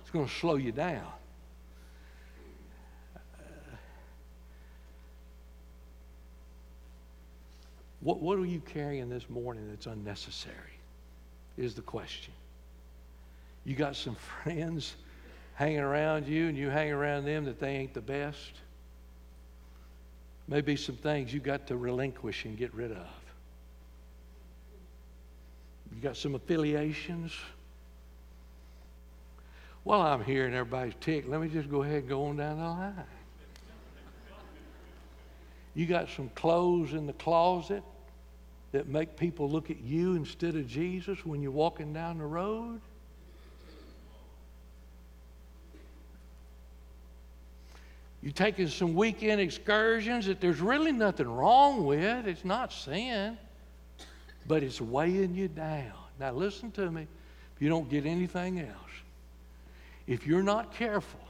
it's 0.00 0.10
going 0.10 0.26
to 0.26 0.34
slow 0.34 0.56
you 0.56 0.72
down. 0.72 1.06
What, 8.00 8.20
what 8.20 8.38
are 8.38 8.44
you 8.44 8.60
carrying 8.60 9.08
this 9.08 9.28
morning 9.28 9.68
that's 9.68 9.86
unnecessary? 9.86 10.54
Is 11.56 11.74
the 11.74 11.82
question. 11.82 12.32
You 13.64 13.74
got 13.74 13.96
some 13.96 14.14
friends 14.42 14.94
hanging 15.56 15.78
around 15.78 16.28
you 16.28 16.48
and 16.48 16.56
you 16.56 16.68
hang 16.68 16.92
around 16.92 17.24
them 17.24 17.46
that 17.46 17.58
they 17.58 17.70
ain't 17.70 17.94
the 17.94 18.00
best. 18.00 18.52
Maybe 20.46 20.76
some 20.76 20.96
things 20.96 21.32
you 21.32 21.40
got 21.40 21.66
to 21.68 21.76
relinquish 21.76 22.44
and 22.44 22.56
get 22.56 22.72
rid 22.74 22.92
of. 22.92 23.06
You 25.94 26.02
got 26.02 26.16
some 26.16 26.34
affiliations. 26.34 27.32
While 29.82 30.02
I'm 30.02 30.22
here 30.22 30.44
and 30.44 30.54
everybody's 30.54 30.94
ticked, 31.00 31.28
let 31.28 31.40
me 31.40 31.48
just 31.48 31.70
go 31.70 31.82
ahead 31.82 32.00
and 32.00 32.08
go 32.08 32.26
on 32.26 32.36
down 32.36 32.58
the 32.58 32.64
line. 32.64 33.04
You 35.74 35.86
got 35.86 36.10
some 36.10 36.28
clothes 36.34 36.92
in 36.92 37.06
the 37.06 37.12
closet 37.14 37.82
that 38.72 38.88
make 38.88 39.16
people 39.16 39.48
look 39.48 39.70
at 39.70 39.80
you 39.80 40.16
instead 40.16 40.54
of 40.54 40.66
Jesus 40.66 41.24
when 41.24 41.40
you're 41.40 41.50
walking 41.50 41.94
down 41.94 42.18
the 42.18 42.26
road. 42.26 42.80
You're 48.26 48.32
taking 48.32 48.66
some 48.66 48.96
weekend 48.96 49.40
excursions 49.40 50.26
that 50.26 50.40
there's 50.40 50.58
really 50.58 50.90
nothing 50.90 51.28
wrong 51.28 51.86
with. 51.86 52.26
It's 52.26 52.44
not 52.44 52.72
sin, 52.72 53.38
but 54.48 54.64
it's 54.64 54.80
weighing 54.80 55.36
you 55.36 55.46
down. 55.46 55.92
Now, 56.18 56.32
listen 56.32 56.72
to 56.72 56.90
me. 56.90 57.02
If 57.54 57.62
you 57.62 57.68
don't 57.68 57.88
get 57.88 58.04
anything 58.04 58.58
else, 58.58 58.90
if 60.08 60.26
you're 60.26 60.42
not 60.42 60.74
careful, 60.74 61.20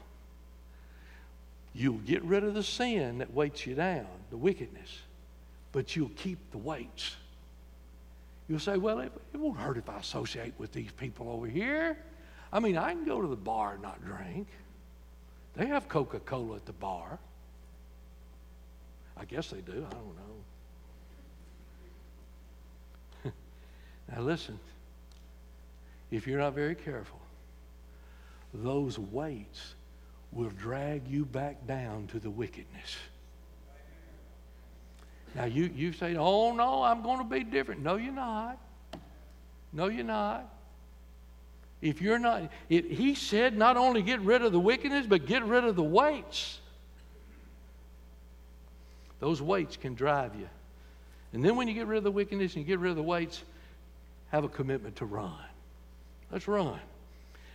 you'll 1.75 1.99
get 1.99 2.23
rid 2.23 2.43
of 2.43 2.55
the 2.55 2.63
sin 2.63 3.19
that 3.19 3.31
weights 3.31 3.67
you 3.67 3.75
down, 3.75 4.07
the 4.31 4.37
wickedness, 4.37 4.97
but 5.73 5.95
you'll 5.95 6.09
keep 6.15 6.39
the 6.49 6.57
weights. 6.57 7.15
You'll 8.49 8.57
say, 8.57 8.77
well, 8.77 9.01
it, 9.01 9.11
it 9.35 9.37
won't 9.39 9.59
hurt 9.59 9.77
if 9.77 9.87
I 9.87 9.99
associate 9.99 10.55
with 10.57 10.71
these 10.73 10.91
people 10.93 11.29
over 11.29 11.45
here. 11.45 11.99
I 12.51 12.59
mean, 12.59 12.75
I 12.75 12.93
can 12.93 13.05
go 13.05 13.21
to 13.21 13.27
the 13.27 13.35
bar 13.35 13.73
and 13.73 13.83
not 13.83 14.03
drink. 14.03 14.47
They 15.57 15.65
have 15.65 15.89
Coca 15.89 16.19
Cola 16.19 16.57
at 16.57 16.65
the 16.67 16.73
bar. 16.73 17.17
I 19.17 19.25
guess 19.25 19.49
they 19.49 19.61
do. 19.61 19.85
I 19.89 19.93
don't 19.93 20.15
know. 23.25 23.31
now, 24.15 24.21
listen. 24.21 24.59
If 26.11 26.27
you're 26.27 26.39
not 26.39 26.53
very 26.53 26.75
careful, 26.75 27.19
those 28.53 28.99
weights 28.99 29.73
will 30.31 30.51
drag 30.51 31.07
you 31.07 31.25
back 31.25 31.65
down 31.65 32.05
to 32.07 32.19
the 32.19 32.29
wickedness. 32.29 32.95
Now, 35.33 35.45
you, 35.45 35.71
you 35.75 35.91
say, 35.91 36.15
oh, 36.15 36.53
no, 36.53 36.83
I'm 36.83 37.01
going 37.01 37.17
to 37.17 37.23
be 37.23 37.43
different. 37.43 37.81
No, 37.81 37.95
you're 37.95 38.13
not. 38.13 38.59
No, 39.73 39.87
you're 39.87 40.03
not. 40.03 40.56
If 41.81 42.01
you're 42.01 42.19
not, 42.19 42.49
it, 42.69 42.85
he 42.85 43.13
said 43.13 43.55
not 43.55 43.77
only 43.77 44.01
get 44.01 44.19
rid 44.21 44.41
of 44.41 44.51
the 44.51 44.59
wickedness, 44.59 45.05
but 45.05 45.25
get 45.25 45.43
rid 45.43 45.63
of 45.63 45.75
the 45.75 45.83
weights. 45.83 46.59
Those 49.19 49.41
weights 49.41 49.77
can 49.77 49.93
drive 49.93 50.35
you. 50.35 50.49
And 51.33 51.43
then 51.43 51.55
when 51.55 51.67
you 51.67 51.73
get 51.73 51.87
rid 51.87 51.97
of 51.97 52.03
the 52.03 52.11
wickedness 52.11 52.55
and 52.55 52.63
you 52.63 52.67
get 52.67 52.79
rid 52.79 52.91
of 52.91 52.95
the 52.95 53.03
weights, 53.03 53.43
have 54.29 54.43
a 54.43 54.49
commitment 54.49 54.95
to 54.97 55.05
run. 55.05 55.33
Let's 56.31 56.47
run. 56.47 56.79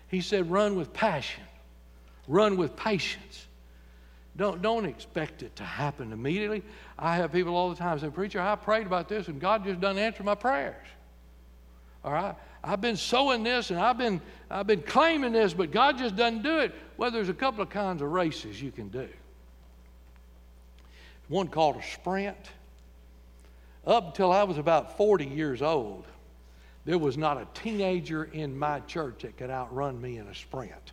He 0.08 0.20
said, 0.20 0.50
run 0.50 0.76
with 0.76 0.92
passion, 0.92 1.44
run 2.28 2.56
with 2.56 2.76
patience. 2.76 3.46
Don't, 4.36 4.62
don't 4.62 4.86
expect 4.86 5.42
it 5.42 5.56
to 5.56 5.64
happen 5.64 6.12
immediately. 6.12 6.62
I 6.98 7.16
have 7.16 7.32
people 7.32 7.54
all 7.54 7.70
the 7.70 7.76
time 7.76 7.98
say, 7.98 8.08
Preacher, 8.08 8.40
I 8.40 8.54
prayed 8.56 8.86
about 8.86 9.08
this 9.08 9.28
and 9.28 9.40
God 9.40 9.64
just 9.64 9.80
doesn't 9.80 10.02
answer 10.02 10.22
my 10.22 10.34
prayers. 10.34 10.86
All 12.04 12.12
right? 12.12 12.34
I've 12.64 12.80
been 12.80 12.96
sowing 12.96 13.42
this 13.42 13.70
and 13.70 13.78
I've 13.78 13.98
been, 13.98 14.20
I've 14.50 14.66
been 14.66 14.82
claiming 14.82 15.32
this, 15.32 15.52
but 15.52 15.70
God 15.70 15.98
just 15.98 16.16
doesn't 16.16 16.42
do 16.42 16.58
it. 16.58 16.74
Well, 16.96 17.10
there's 17.10 17.28
a 17.28 17.34
couple 17.34 17.62
of 17.62 17.70
kinds 17.70 18.02
of 18.02 18.10
races 18.10 18.60
you 18.62 18.70
can 18.70 18.88
do. 18.88 19.08
One 21.28 21.48
called 21.48 21.76
a 21.76 21.82
sprint. 21.82 22.36
Up 23.84 24.08
until 24.08 24.30
I 24.30 24.44
was 24.44 24.58
about 24.58 24.96
40 24.96 25.26
years 25.26 25.60
old, 25.60 26.04
there 26.84 26.98
was 26.98 27.16
not 27.16 27.36
a 27.36 27.48
teenager 27.54 28.24
in 28.24 28.56
my 28.56 28.80
church 28.80 29.22
that 29.22 29.36
could 29.36 29.50
outrun 29.50 30.00
me 30.00 30.18
in 30.18 30.28
a 30.28 30.34
sprint. 30.34 30.92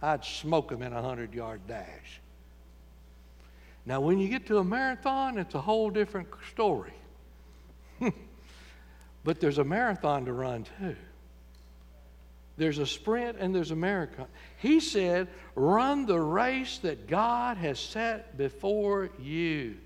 I'd 0.00 0.24
smoke 0.24 0.70
them 0.70 0.82
in 0.82 0.92
a 0.92 0.96
100 0.96 1.34
yard 1.34 1.60
dash. 1.66 2.20
Now, 3.86 4.00
when 4.00 4.18
you 4.18 4.28
get 4.28 4.46
to 4.46 4.58
a 4.58 4.64
marathon, 4.64 5.36
it's 5.38 5.54
a 5.54 5.60
whole 5.60 5.90
different 5.90 6.28
story. 6.50 6.94
But 9.24 9.40
there's 9.40 9.58
a 9.58 9.64
marathon 9.64 10.26
to 10.26 10.32
run 10.32 10.66
too. 10.78 10.96
There's 12.56 12.78
a 12.78 12.86
sprint 12.86 13.38
and 13.40 13.54
there's 13.54 13.72
a 13.72 13.76
marathon. 13.76 14.26
He 14.58 14.78
said, 14.78 15.28
Run 15.56 16.06
the 16.06 16.20
race 16.20 16.78
that 16.78 17.08
God 17.08 17.56
has 17.56 17.80
set 17.80 18.36
before 18.36 19.10
you. 19.18 19.76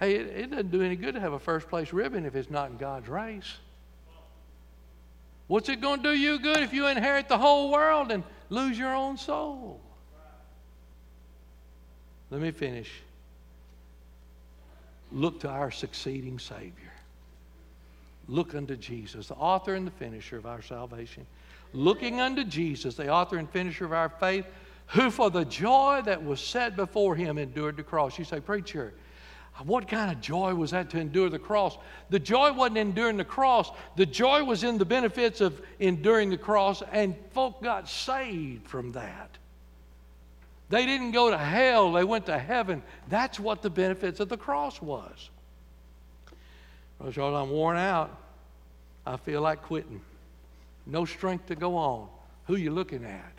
Hey, 0.00 0.14
it, 0.14 0.26
it, 0.26 0.50
doesn't 0.50 0.70
do 0.70 0.82
any 0.82 0.96
good 0.96 1.14
to 1.14 1.20
have 1.20 1.32
a 1.32 1.38
first 1.38 1.68
place 1.68 1.92
ribbon 1.92 2.26
if 2.26 2.36
it's 2.36 2.50
not 2.50 2.70
in 2.70 2.76
God's 2.76 3.08
race. 3.08 3.56
What's 5.46 5.68
it 5.68 5.80
going 5.80 6.02
to 6.02 6.12
do 6.12 6.18
you 6.18 6.38
good 6.38 6.58
if 6.58 6.72
you 6.72 6.86
inherit 6.86 7.28
the 7.28 7.38
whole 7.38 7.70
world 7.70 8.10
and 8.10 8.24
lose 8.50 8.78
your 8.78 8.94
own 8.94 9.16
soul? 9.16 9.80
Let 12.30 12.40
me 12.40 12.50
finish. 12.50 12.90
Look 15.12 15.40
to 15.40 15.48
our 15.48 15.70
succeeding 15.70 16.38
Savior. 16.38 16.85
Look 18.28 18.54
unto 18.54 18.76
Jesus, 18.76 19.28
the 19.28 19.34
author 19.34 19.74
and 19.74 19.86
the 19.86 19.92
finisher 19.92 20.36
of 20.36 20.46
our 20.46 20.62
salvation. 20.62 21.26
Looking 21.72 22.20
unto 22.20 22.44
Jesus, 22.44 22.96
the 22.96 23.08
author 23.08 23.38
and 23.38 23.48
finisher 23.48 23.84
of 23.84 23.92
our 23.92 24.08
faith, 24.08 24.46
who 24.88 25.10
for 25.10 25.30
the 25.30 25.44
joy 25.44 26.02
that 26.04 26.24
was 26.24 26.40
set 26.40 26.76
before 26.76 27.16
him 27.16 27.38
endured 27.38 27.76
the 27.76 27.82
cross. 27.82 28.18
You 28.18 28.24
say, 28.24 28.40
Preacher, 28.40 28.94
what 29.64 29.88
kind 29.88 30.10
of 30.12 30.20
joy 30.20 30.54
was 30.54 30.72
that 30.72 30.90
to 30.90 30.98
endure 30.98 31.28
the 31.28 31.38
cross? 31.38 31.78
The 32.10 32.18
joy 32.18 32.52
wasn't 32.52 32.78
enduring 32.78 33.16
the 33.16 33.24
cross, 33.24 33.70
the 33.96 34.06
joy 34.06 34.44
was 34.44 34.64
in 34.64 34.78
the 34.78 34.84
benefits 34.84 35.40
of 35.40 35.60
enduring 35.78 36.30
the 36.30 36.38
cross, 36.38 36.82
and 36.92 37.16
folk 37.32 37.62
got 37.62 37.88
saved 37.88 38.66
from 38.66 38.92
that. 38.92 39.38
They 40.68 40.84
didn't 40.84 41.12
go 41.12 41.30
to 41.30 41.38
hell, 41.38 41.92
they 41.92 42.04
went 42.04 42.26
to 42.26 42.38
heaven. 42.38 42.82
That's 43.08 43.38
what 43.38 43.62
the 43.62 43.70
benefits 43.70 44.20
of 44.20 44.28
the 44.28 44.36
cross 44.36 44.82
was. 44.82 45.30
Brother 46.98 47.22
I'm 47.22 47.50
worn 47.50 47.76
out. 47.76 48.16
I 49.06 49.16
feel 49.16 49.40
like 49.42 49.62
quitting. 49.62 50.00
No 50.86 51.04
strength 51.04 51.46
to 51.46 51.54
go 51.54 51.76
on. 51.76 52.08
Who 52.46 52.56
you 52.56 52.70
looking 52.70 53.04
at? 53.04 53.32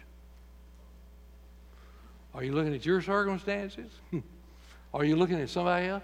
Are 2.34 2.43
you 2.43 2.54
looking 2.54 2.74
at 2.76 2.86
your 2.86 3.02
circumstances? 3.02 3.91
are 4.93 5.04
you 5.04 5.15
looking 5.15 5.39
at 5.39 5.50
somebody 5.50 5.88
else? 5.88 6.04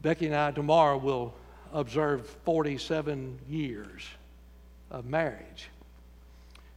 Becky 0.00 0.26
and 0.26 0.36
I 0.36 0.50
tomorrow 0.50 0.98
will 0.98 1.34
observe 1.72 2.28
47 2.44 3.38
years 3.48 4.06
of 4.90 5.06
marriage. 5.06 5.68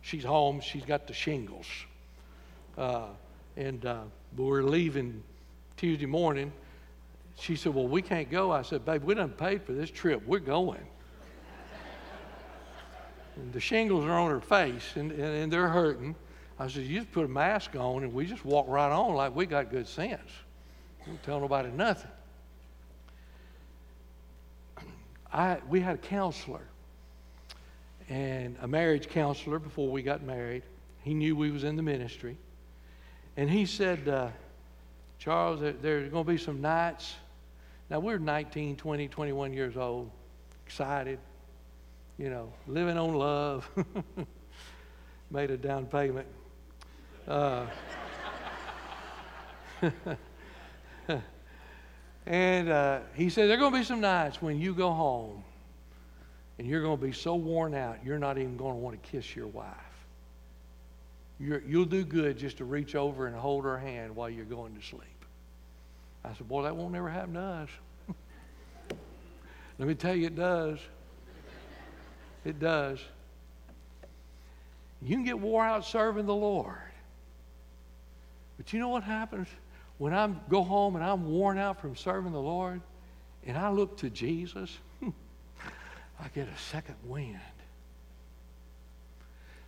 She's 0.01 0.23
home, 0.23 0.61
she's 0.61 0.85
got 0.85 1.07
the 1.07 1.13
shingles. 1.13 1.67
Uh, 2.77 3.07
and 3.57 3.85
uh, 3.85 4.01
we're 4.37 4.63
leaving 4.63 5.23
Tuesday 5.77 6.05
morning 6.05 6.51
she 7.37 7.55
said, 7.55 7.73
Well, 7.73 7.87
we 7.87 8.01
can't 8.01 8.29
go. 8.29 8.51
I 8.51 8.61
said, 8.61 8.85
Babe, 8.85 9.03
we 9.03 9.13
done 9.13 9.31
paid 9.31 9.63
for 9.63 9.73
this 9.73 9.89
trip. 9.89 10.25
We're 10.25 10.39
going. 10.39 10.85
and 13.35 13.51
the 13.51 13.59
shingles 13.59 14.05
are 14.05 14.11
on 14.11 14.29
her 14.29 14.39
face 14.39 14.93
and, 14.95 15.11
and, 15.11 15.21
and, 15.21 15.51
they're 15.51 15.67
hurting. 15.67 16.15
I 16.57 16.67
said, 16.67 16.83
You 16.83 16.99
just 16.99 17.11
put 17.11 17.25
a 17.25 17.29
mask 17.29 17.75
on 17.75 18.03
and 18.03 18.13
we 18.13 18.25
just 18.25 18.45
walk 18.45 18.67
right 18.67 18.91
on 18.91 19.13
like 19.15 19.35
we 19.35 19.45
got 19.45 19.69
good 19.69 19.87
sense. 19.87 20.31
Don't 21.05 21.21
tell 21.23 21.39
nobody 21.39 21.69
nothing. 21.69 22.11
I, 25.33 25.57
we 25.69 25.81
had 25.81 25.95
a 25.95 25.99
counselor 25.99 26.61
and 28.07 28.55
a 28.61 28.67
marriage 28.67 29.09
counselor 29.09 29.59
before 29.59 29.89
we 29.89 30.01
got 30.01 30.23
married. 30.23 30.63
He 31.03 31.13
knew 31.13 31.35
we 31.35 31.51
was 31.51 31.63
in 31.63 31.75
the 31.75 31.83
ministry. 31.83 32.37
And 33.37 33.49
he 33.49 33.65
said, 33.65 34.07
uh, 34.07 34.29
Charles, 35.19 35.59
there, 35.59 35.73
there's 35.73 36.09
going 36.09 36.23
to 36.23 36.31
be 36.31 36.37
some 36.37 36.61
nights 36.61 37.15
now, 37.89 37.99
we're 37.99 38.17
19, 38.17 38.77
20, 38.77 39.07
21 39.07 39.53
years 39.53 39.77
old, 39.77 40.09
excited, 40.65 41.19
you 42.17 42.31
know, 42.31 42.51
living 42.67 42.97
on 42.97 43.13
love, 43.13 43.69
made 45.31 45.51
a 45.51 45.57
down 45.57 45.85
payment. 45.85 46.27
Uh, 47.27 47.67
and 52.25 52.69
uh, 52.69 52.99
he 53.13 53.29
said, 53.29 53.49
There 53.49 53.57
are 53.57 53.59
going 53.59 53.73
to 53.73 53.79
be 53.79 53.85
some 53.85 54.01
nights 54.01 54.41
when 54.41 54.59
you 54.59 54.73
go 54.73 54.91
home 54.91 55.43
and 56.57 56.67
you're 56.67 56.81
going 56.81 56.97
to 56.97 57.05
be 57.05 57.11
so 57.11 57.35
worn 57.35 57.75
out, 57.75 57.97
you're 58.03 58.17
not 58.17 58.37
even 58.37 58.57
going 58.57 58.73
to 58.73 58.79
want 58.79 59.01
to 59.01 59.09
kiss 59.09 59.35
your 59.35 59.47
wife. 59.47 59.67
you 61.39 61.61
will 61.77 61.85
do 61.85 62.03
good 62.03 62.37
just 62.37 62.57
to 62.57 62.65
reach 62.65 62.95
over 62.95 63.27
and 63.27 63.35
hold 63.35 63.63
her 63.65 63.77
hand 63.77 64.15
while 64.15 64.29
you're 64.29 64.45
going 64.45 64.73
to 64.75 64.81
sleep. 64.81 65.14
I 66.25 66.33
said, 66.37 66.47
Boy, 66.47 66.63
that 66.63 66.75
won't 66.75 66.91
never 66.91 67.09
happen 67.09 67.35
to 67.35 67.39
us. 67.39 67.69
Let 69.79 69.87
me 69.87 69.95
tell 69.95 70.15
you, 70.15 70.27
it 70.27 70.35
does. 70.35 70.79
It 72.43 72.59
does. 72.59 72.99
You 75.01 75.15
can 75.15 75.23
get 75.23 75.39
wore 75.39 75.63
out 75.63 75.85
serving 75.85 76.25
the 76.25 76.35
Lord. 76.35 76.77
But 78.57 78.73
you 78.73 78.79
know 78.79 78.89
what 78.89 79.03
happens 79.03 79.47
when 79.97 80.13
I 80.13 80.27
go 80.49 80.63
home 80.63 80.95
and 80.95 81.03
I'm 81.03 81.29
worn 81.29 81.57
out 81.57 81.79
from 81.79 81.95
serving 81.95 82.31
the 82.31 82.41
Lord 82.41 82.81
and 83.45 83.57
I 83.57 83.69
look 83.69 83.97
to 83.97 84.09
Jesus? 84.09 84.75
I 86.19 86.27
get 86.33 86.47
a 86.47 86.57
second 86.57 86.95
wind. 87.03 87.39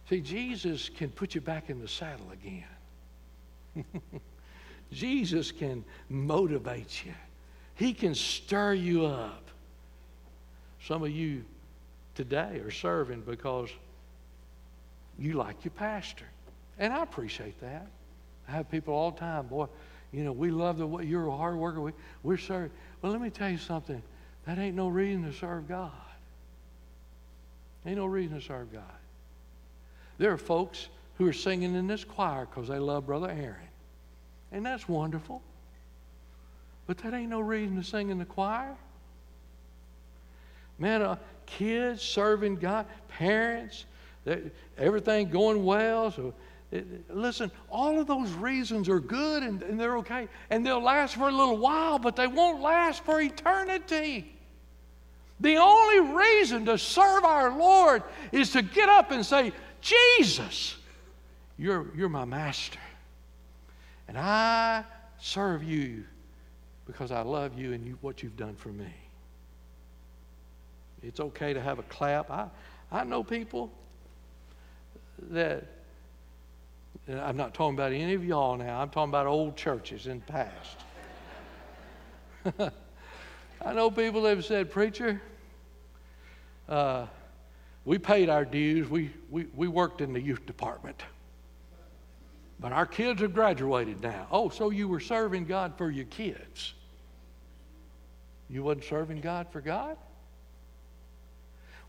See, 0.09 0.21
Jesus 0.21 0.89
can 0.89 1.09
put 1.09 1.35
you 1.35 1.41
back 1.41 1.69
in 1.69 1.81
the 1.81 1.87
saddle 1.87 2.31
again. 2.31 2.63
Jesus 4.91 5.52
can 5.52 5.84
motivate 6.10 7.06
you. 7.06 7.13
He 7.76 7.93
can 7.93 8.15
stir 8.15 8.73
you 8.73 9.06
up. 9.06 9.43
Some 10.86 11.04
of 11.04 11.12
you 11.12 11.43
today 12.15 12.62
are 12.63 12.71
serving 12.71 13.21
because 13.21 13.69
you 15.19 15.34
like 15.34 15.63
your 15.65 15.71
pastor. 15.71 16.26
And 16.80 16.93
I 16.93 17.04
appreciate 17.04 17.60
that. 17.62 17.88
I 18.47 18.52
have 18.52 18.69
people 18.71 18.93
all 18.93 19.12
the 19.12 19.19
time, 19.19 19.47
boy, 19.47 19.67
you 20.12 20.23
know, 20.23 20.32
we 20.32 20.52
love 20.52 20.78
the 20.78 20.88
way 20.88 21.04
you're 21.04 21.28
a 21.28 21.36
hard 21.36 21.58
worker. 21.58 21.82
We, 21.82 21.91
we're 22.23 22.38
serving. 22.38 22.71
Well, 23.02 23.12
let 23.12 23.21
me 23.21 23.30
tell 23.30 23.50
you 23.50 23.58
something. 23.58 24.02
That 24.45 24.58
ain't 24.58 24.76
no 24.76 24.88
reason 24.88 25.23
to 25.26 25.34
serve 25.34 25.67
God. 25.67 25.91
Ain't 27.86 27.97
no 27.97 28.06
reason 28.06 28.39
to 28.39 28.45
serve 28.45 28.71
God. 28.71 28.84
There 30.17 30.32
are 30.32 30.38
folks 30.38 30.88
who 31.17 31.28
are 31.28 31.34
singing 31.34 31.76
in 31.76 31.88
this 31.88 32.04
choir 32.04 32.45
because 32.45 32.69
they 32.69 32.80
love 32.80 33.06
Brother 33.06 33.30
Aaron. 33.30 33.67
And 34.51 34.65
that's 34.65 34.88
wonderful. 34.88 35.41
But 36.86 36.97
that 36.99 37.13
ain't 37.13 37.29
no 37.29 37.41
reason 37.41 37.75
to 37.75 37.83
sing 37.83 38.10
in 38.10 38.17
the 38.17 38.25
choir. 38.25 38.75
Man, 40.79 41.01
uh, 41.01 41.17
kids 41.45 42.01
serving 42.01 42.55
God, 42.57 42.86
parents, 43.07 43.86
everything 44.77 45.29
going 45.29 45.65
well. 45.65 46.12
So, 46.12 46.33
it, 46.71 47.10
listen, 47.13 47.49
all 47.69 47.99
of 47.99 48.07
those 48.07 48.31
reasons 48.31 48.89
are 48.89 48.99
good 48.99 49.43
and, 49.43 49.63
and 49.63 49.79
they're 49.79 49.97
okay. 49.97 50.27
And 50.49 50.65
they'll 50.65 50.81
last 50.81 51.15
for 51.15 51.29
a 51.29 51.31
little 51.31 51.57
while, 51.57 51.97
but 51.97 52.15
they 52.15 52.27
won't 52.27 52.62
last 52.62 53.03
for 53.03 53.21
eternity. 53.21 54.33
The 55.39 55.57
only 55.57 56.13
reason 56.13 56.65
to 56.65 56.77
serve 56.77 57.23
our 57.23 57.57
Lord 57.57 58.03
is 58.31 58.51
to 58.51 58.62
get 58.62 58.89
up 58.89 59.12
and 59.12 59.25
say, 59.25 59.53
Jesus, 59.81 60.75
you're, 61.57 61.88
you're 61.95 62.10
my 62.10 62.25
master. 62.25 62.79
And 64.07 64.17
I 64.17 64.83
serve 65.19 65.63
you 65.63 66.03
because 66.85 67.11
I 67.11 67.21
love 67.21 67.57
you 67.57 67.73
and 67.73 67.85
you, 67.85 67.97
what 68.01 68.23
you've 68.23 68.37
done 68.37 68.55
for 68.55 68.69
me. 68.69 68.93
It's 71.03 71.19
okay 71.19 71.53
to 71.53 71.61
have 71.61 71.79
a 71.79 71.83
clap. 71.83 72.31
I, 72.31 72.47
I 72.91 73.03
know 73.03 73.23
people 73.23 73.71
that, 75.29 75.65
I'm 77.09 77.37
not 77.37 77.53
talking 77.53 77.75
about 77.75 77.91
any 77.91 78.13
of 78.13 78.23
y'all 78.23 78.57
now, 78.57 78.81
I'm 78.81 78.89
talking 78.89 79.09
about 79.09 79.27
old 79.27 79.57
churches 79.57 80.07
in 80.07 80.19
the 80.25 80.25
past. 80.25 80.77
I 83.65 83.73
know 83.73 83.91
people 83.91 84.21
that 84.23 84.37
have 84.37 84.45
said, 84.45 84.71
Preacher, 84.71 85.21
uh, 86.69 87.07
we 87.85 87.97
paid 87.97 88.29
our 88.29 88.45
dues, 88.45 88.89
we, 88.89 89.11
we, 89.29 89.47
we 89.55 89.67
worked 89.67 90.01
in 90.01 90.13
the 90.13 90.21
youth 90.21 90.45
department. 90.45 91.03
But 92.59 92.71
our 92.71 92.85
kids 92.85 93.21
have 93.21 93.33
graduated 93.33 94.01
now. 94.01 94.27
Oh, 94.31 94.49
so 94.49 94.71
you 94.71 94.87
were 94.87 94.99
serving 94.99 95.45
God 95.45 95.73
for 95.77 95.91
your 95.91 96.05
kids. 96.05 96.73
You 98.49 98.63
wasn't 98.63 98.85
serving 98.85 99.21
God 99.21 99.47
for 99.51 99.61
God? 99.61 99.97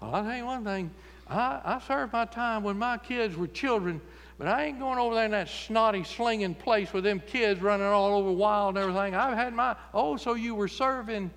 Well, 0.00 0.14
I'll 0.14 0.24
tell 0.24 0.36
you 0.36 0.44
one 0.44 0.64
thing. 0.64 0.90
I, 1.28 1.60
I 1.64 1.80
served 1.86 2.12
my 2.12 2.24
time 2.26 2.64
when 2.64 2.78
my 2.78 2.98
kids 2.98 3.36
were 3.36 3.46
children, 3.46 4.00
but 4.38 4.46
I 4.46 4.64
ain't 4.66 4.78
going 4.78 4.98
over 4.98 5.14
there 5.14 5.24
in 5.24 5.30
that 5.32 5.48
snotty, 5.48 6.04
slinging 6.04 6.54
place 6.54 6.92
with 6.92 7.04
them 7.04 7.20
kids 7.20 7.60
running 7.60 7.86
all 7.86 8.18
over 8.18 8.30
wild 8.30 8.76
and 8.76 8.78
everything. 8.78 9.14
I've 9.14 9.36
had 9.36 9.54
my, 9.54 9.74
oh, 9.94 10.16
so 10.16 10.34
you 10.34 10.54
were 10.54 10.68
serving 10.68 11.30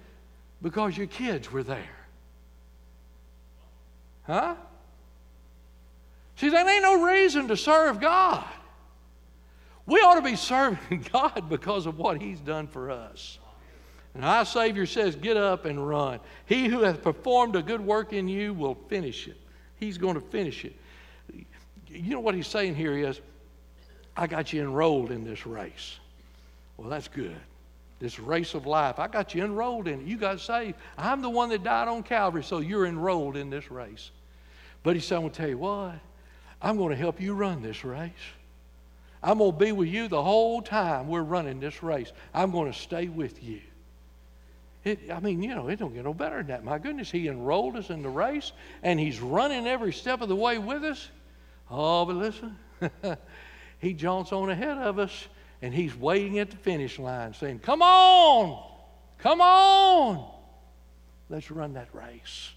because 0.62 0.98
your 0.98 1.08
kids 1.08 1.52
were 1.52 1.64
there. 1.64 1.98
Huh? 4.24 4.56
See, 6.36 6.50
that 6.50 6.68
ain't 6.68 6.84
no 6.84 7.04
reason 7.04 7.48
to 7.48 7.58
serve 7.58 8.00
God. 8.00 8.46
We 9.86 10.00
ought 10.00 10.16
to 10.16 10.22
be 10.22 10.36
serving 10.36 11.08
God 11.12 11.50
because 11.50 11.86
of 11.86 11.98
what 11.98 12.22
He's 12.22 12.40
done 12.40 12.68
for 12.68 12.92
us. 12.92 13.40
And 14.14 14.26
our 14.26 14.46
Savior 14.46 14.86
says, 14.86 15.16
Get 15.16 15.38
up 15.38 15.66
and 15.66 15.88
run. 15.88 16.20
He 16.46 16.68
who 16.68 16.82
hath 16.82 17.02
performed 17.02 17.56
a 17.56 17.62
good 17.62 17.82
work 17.82 18.14
in 18.14 18.28
you 18.28 18.54
will 18.54 18.76
finish 18.90 19.28
it. 19.28 19.38
He's 19.80 19.98
going 19.98 20.16
to 20.16 20.22
finish 20.22 20.66
it. 20.66 20.76
You 21.88 22.14
know 22.14 22.20
what 22.20 22.36
He's 22.36 22.48
saying 22.48 22.76
here 22.76 22.98
is, 22.98 23.20
I 24.16 24.28
got 24.28 24.52
you 24.52 24.62
enrolled 24.62 25.12
in 25.12 25.24
this 25.24 25.46
race. 25.46 25.98
Well, 26.78 26.90
that's 26.90 27.08
good. 27.08 27.36
This 28.00 28.20
race 28.20 28.54
of 28.54 28.66
life. 28.66 29.00
I 29.00 29.08
got 29.08 29.34
you 29.34 29.44
enrolled 29.44 29.88
in 29.88 30.02
it. 30.02 30.06
You 30.06 30.18
got 30.18 30.40
saved. 30.40 30.76
I'm 30.98 31.22
the 31.22 31.30
one 31.30 31.50
that 31.50 31.64
died 31.64 31.88
on 31.88 32.04
Calvary, 32.04 32.44
so 32.44 32.60
you're 32.60 32.86
enrolled 32.86 33.38
in 33.38 33.50
this 33.50 33.72
race. 33.72 34.12
But 34.84 34.96
He 34.96 35.02
said, 35.02 35.16
I'm 35.16 35.22
going 35.22 35.32
to 35.32 35.38
tell 35.38 35.50
you 35.50 35.58
what, 35.58 35.96
I'm 36.62 36.78
going 36.78 36.90
to 36.90 36.96
help 36.96 37.22
you 37.22 37.34
run 37.34 37.62
this 37.62 37.86
race. 37.86 38.12
I'm 39.24 39.38
going 39.38 39.52
to 39.52 39.58
be 39.58 39.72
with 39.72 39.88
you 39.88 40.08
the 40.08 40.22
whole 40.22 40.62
time 40.62 41.08
we're 41.08 41.22
running 41.22 41.60
this 41.60 41.84
race. 41.84 42.12
I'm 42.34 42.52
going 42.52 42.72
to 42.72 42.78
stay 42.78 43.08
with 43.08 43.44
you. 43.44 43.62
It, 44.84 45.12
I 45.12 45.20
mean, 45.20 45.44
you 45.44 45.54
know, 45.54 45.68
it 45.68 45.78
don't 45.78 45.94
get 45.94 46.06
no 46.06 46.14
better 46.14 46.38
than 46.38 46.48
that. 46.48 46.64
My 46.64 46.80
goodness, 46.80 47.12
he 47.12 47.28
enrolled 47.28 47.76
us 47.76 47.92
in 47.92 48.02
the 48.02 48.10
race, 48.10 48.52
and 48.82 49.00
he's 49.00 49.20
running 49.20 49.68
every 49.68 49.94
step 49.94 50.22
of 50.22 50.30
the 50.30 50.36
way 50.36 50.58
with 50.58 50.84
us. 50.84 51.10
Oh, 51.70 52.06
but 52.06 52.16
listen, 52.16 52.58
he 53.80 53.94
jaunts 53.94 54.32
on 54.32 54.50
ahead 54.50 54.80
of 54.80 54.98
us, 54.98 55.28
and 55.62 55.72
he's 55.72 55.96
waiting 55.96 56.40
at 56.40 56.50
the 56.50 56.58
finish 56.58 56.98
line, 56.98 57.36
saying, 57.36 57.60
"Come 57.60 57.84
on, 57.84 58.72
come 59.20 59.40
on, 59.40 60.28
let's 61.30 61.52
run 61.52 61.74
that 61.74 61.90
race." 61.94 62.52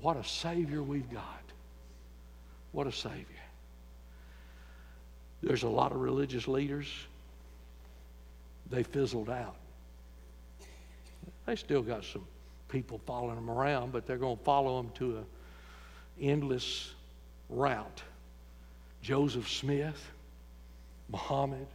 What 0.00 0.16
a 0.16 0.24
Savior 0.24 0.82
we've 0.82 1.10
got! 1.10 1.42
What 2.70 2.86
a 2.86 2.92
Savior! 2.92 3.26
There's 5.44 5.62
a 5.62 5.68
lot 5.68 5.92
of 5.92 6.00
religious 6.00 6.48
leaders, 6.48 6.88
they 8.70 8.82
fizzled 8.82 9.28
out. 9.28 9.56
They 11.44 11.56
still 11.56 11.82
got 11.82 12.02
some 12.04 12.24
people 12.68 12.98
following 13.04 13.34
them 13.34 13.50
around, 13.50 13.92
but 13.92 14.06
they're 14.06 14.16
going 14.16 14.38
to 14.38 14.42
follow 14.42 14.80
them 14.80 14.90
to 14.94 15.18
an 15.18 15.26
endless 16.18 16.94
route. 17.50 18.02
Joseph 19.02 19.50
Smith, 19.50 20.10
Muhammad, 21.10 21.66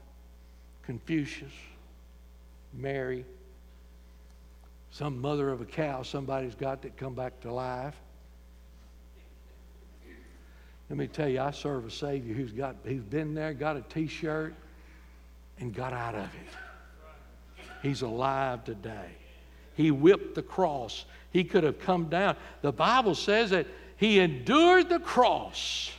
Confucius, 0.82 1.54
Mary, 2.74 3.24
some 4.90 5.22
mother 5.22 5.52
of 5.52 5.62
a 5.62 5.66
cow 5.66 6.02
somebody's 6.02 6.56
got 6.56 6.82
that 6.82 6.98
come 6.98 7.14
back 7.14 7.40
to 7.42 7.54
life. 7.54 7.96
Let 10.90 10.98
me 10.98 11.08
tell 11.08 11.30
you, 11.30 11.40
I 11.40 11.52
serve 11.52 11.86
a 11.86 11.92
Savior 11.92 12.34
who's 12.34 12.52
got 12.52 12.76
who's 12.84 13.04
been 13.04 13.36
there, 13.36 13.54
got 13.54 13.78
a 13.78 13.82
t-shirt, 13.82 14.56
and 15.60 15.74
got 15.74 15.94
out 15.94 16.16
of 16.16 16.24
it. 16.24 17.64
He's 17.84 18.02
alive 18.02 18.64
today. 18.64 19.12
He 19.76 19.92
whipped 19.92 20.36
the 20.36 20.42
cross. 20.42 21.06
He 21.32 21.44
could 21.44 21.64
have 21.64 21.80
come 21.80 22.10
down. 22.10 22.36
The 22.62 22.72
Bible 22.72 23.16
says 23.16 23.52
that 23.52 23.68
he 23.98 24.20
endured 24.20 24.90
the 24.90 25.00
cross. 25.00 25.92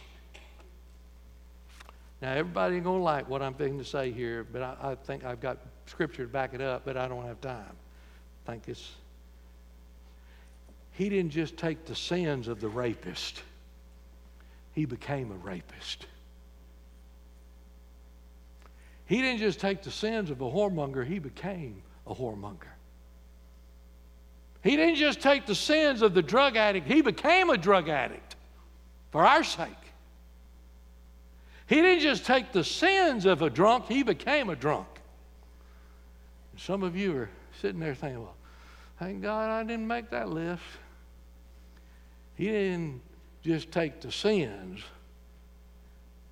Now, 2.21 2.33
everybody 2.33 2.77
ain't 2.77 2.85
going 2.85 2.99
to 2.99 3.03
like 3.03 3.29
what 3.29 3.41
I'm 3.41 3.55
thinking 3.55 3.79
to 3.79 3.85
say 3.85 4.11
here, 4.11 4.45
but 4.53 4.61
I, 4.61 4.77
I, 4.83 4.95
think 4.95 5.25
I've 5.25 5.41
got 5.41 5.59
scripture 5.87 6.27
to 6.27 6.29
back 6.31 6.53
it 6.53 6.61
up, 6.61 6.83
but 6.85 6.99
I 6.99 7.09
don't 7.09 7.25
have 7.25 7.41
time. 7.41 7.73
I 8.47 8.51
think 8.51 8.65
it's. 8.69 8.93
He 10.93 11.09
didn't 11.09 11.31
just 11.31 11.57
take 11.57 11.87
the 11.87 11.95
sins 11.95 12.49
of 12.49 12.61
the 12.61 12.69
rapist 12.69 13.43
he 14.73 14.85
became 14.85 15.33
a 15.33 15.37
rapist. 15.37 16.07
He 19.07 19.21
didn't 19.21 19.41
just 19.41 19.59
take 19.59 19.83
the 19.83 19.91
sins 19.91 20.31
of 20.31 20.41
a 20.41 20.45
whoremonger, 20.45 21.05
he 21.05 21.19
became 21.19 21.83
a 22.07 22.15
whoremonger. 22.15 22.69
He 24.63 24.77
didn't 24.77 24.97
just 24.97 25.21
take 25.21 25.47
the 25.47 25.55
sins 25.55 26.03
of 26.03 26.15
the 26.15 26.23
drug 26.23 26.57
addict, 26.57 26.87
he 26.87 27.03
became 27.03 27.51
a 27.51 27.57
drug 27.57 27.89
addict 27.89 28.37
for 29.11 29.27
our 29.27 29.43
sake. 29.43 29.69
He 31.67 31.77
didn't 31.77 32.03
just 32.03 32.25
take 32.25 32.53
the 32.53 32.65
sins 32.65 33.27
of 33.27 33.43
a 33.43 33.51
drunk, 33.51 33.87
he 33.87 34.03
became 34.03 34.51
a 34.51 34.57
drunk. 34.57 34.89
And 36.53 36.61
some 36.61 36.83
of 36.83 36.97
you 36.97 37.17
are 37.17 37.31
sitting 37.61 37.81
there 37.81 37.95
thinking, 37.95 38.23
well, 38.23 38.37
thank 38.99 39.23
God 39.23 39.51
I 39.51 39.63
didn't 39.65 39.87
make 39.87 40.11
that 40.11 40.29
list. 40.29 40.63
He 42.35 42.47
didn't 42.47 43.01
just 43.43 43.73
take 43.73 44.01
the 44.01 44.13
sins, 44.13 44.81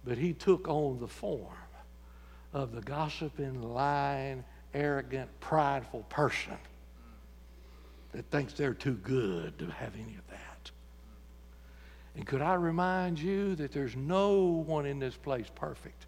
but 0.05 0.19
he 0.19 0.33
took 0.33 0.69
on 0.69 0.99
the 1.01 1.09
form 1.09 1.55
of 2.53 2.73
the 2.75 2.81
gossiping, 2.81 3.63
lying, 3.63 4.45
arrogant, 4.75 5.29
prideful 5.41 6.05
person. 6.09 6.57
that 8.13 8.25
thinks 8.31 8.55
they're 8.55 8.75
too 8.75 8.95
good 8.95 9.59
to 9.59 9.67
have 9.67 9.95
any 9.95 10.15
of 10.15 10.27
that. 10.31 10.71
And 12.17 12.27
could 12.27 12.41
I 12.41 12.55
remind 12.55 13.19
you 13.19 13.55
that 13.57 13.71
there's 13.71 13.95
no 13.95 14.65
one 14.67 14.87
in 14.87 14.99
this 14.99 15.15
place 15.15 15.47
perfect? 15.55 16.07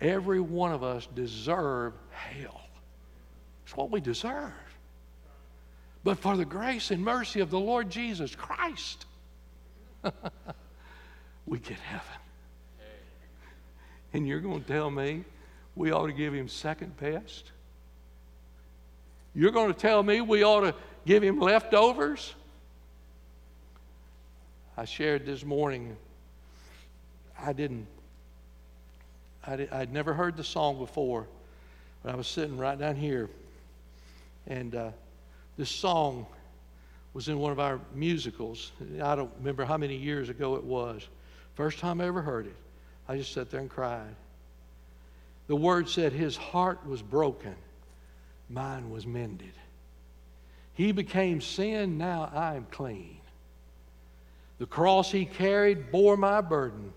Every 0.00 0.40
one 0.40 0.72
of 0.72 0.82
us 0.82 1.06
deserve 1.14 1.92
hell. 2.10 2.62
It's 3.64 3.76
what 3.76 3.90
we 3.90 4.00
deserve. 4.00 4.52
But 6.02 6.18
for 6.18 6.36
the 6.36 6.46
grace 6.46 6.90
and 6.90 7.04
mercy 7.04 7.40
of 7.40 7.50
the 7.50 7.60
Lord 7.60 7.90
Jesus 7.90 8.34
Christ, 8.34 9.04
we 11.46 11.58
get 11.58 11.78
heaven. 11.78 12.06
And 14.12 14.26
you're 14.26 14.40
going 14.40 14.62
to 14.62 14.66
tell 14.66 14.90
me 14.90 15.24
we 15.76 15.92
ought 15.92 16.06
to 16.06 16.12
give 16.12 16.34
him 16.34 16.48
second 16.48 16.96
best? 16.98 17.52
You're 19.34 19.52
going 19.52 19.72
to 19.72 19.78
tell 19.78 20.02
me 20.02 20.20
we 20.20 20.44
ought 20.44 20.62
to 20.62 20.74
give 21.06 21.22
him 21.22 21.38
leftovers? 21.38 22.34
I 24.76 24.84
shared 24.84 25.26
this 25.26 25.44
morning, 25.44 25.96
I 27.38 27.52
didn't, 27.52 27.86
I 29.46 29.56
did, 29.56 29.70
I'd 29.72 29.92
never 29.92 30.14
heard 30.14 30.36
the 30.36 30.44
song 30.44 30.78
before, 30.78 31.26
but 32.02 32.12
I 32.12 32.16
was 32.16 32.26
sitting 32.26 32.56
right 32.56 32.78
down 32.78 32.96
here, 32.96 33.28
and 34.46 34.74
uh, 34.74 34.90
this 35.58 35.70
song 35.70 36.26
was 37.12 37.28
in 37.28 37.38
one 37.38 37.52
of 37.52 37.60
our 37.60 37.80
musicals. 37.94 38.72
I 39.02 39.16
don't 39.16 39.32
remember 39.38 39.64
how 39.64 39.76
many 39.76 39.96
years 39.96 40.28
ago 40.28 40.56
it 40.56 40.64
was. 40.64 41.06
First 41.54 41.78
time 41.78 42.00
I 42.00 42.06
ever 42.06 42.22
heard 42.22 42.46
it, 42.46 42.56
I 43.08 43.16
just 43.16 43.32
sat 43.32 43.50
there 43.50 43.60
and 43.60 43.70
cried. 43.70 44.14
The 45.48 45.56
word 45.56 45.88
said, 45.88 46.12
His 46.12 46.36
heart 46.36 46.86
was 46.86 47.02
broken, 47.02 47.56
mine 48.48 48.90
was 48.90 49.06
mended. 49.06 49.52
He 50.74 50.92
became 50.92 51.40
sin, 51.40 51.98
now 51.98 52.30
I 52.32 52.54
am 52.54 52.66
clean. 52.70 53.18
The 54.58 54.66
cross 54.66 55.10
he 55.10 55.24
carried 55.24 55.90
bore 55.90 56.16
my 56.16 56.40
burden. 56.40 56.92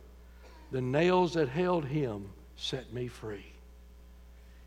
The 0.72 0.82
nails 0.82 1.34
that 1.34 1.50
held 1.50 1.86
him 1.86 2.30
set 2.56 2.94
me 2.94 3.08
free. 3.08 3.53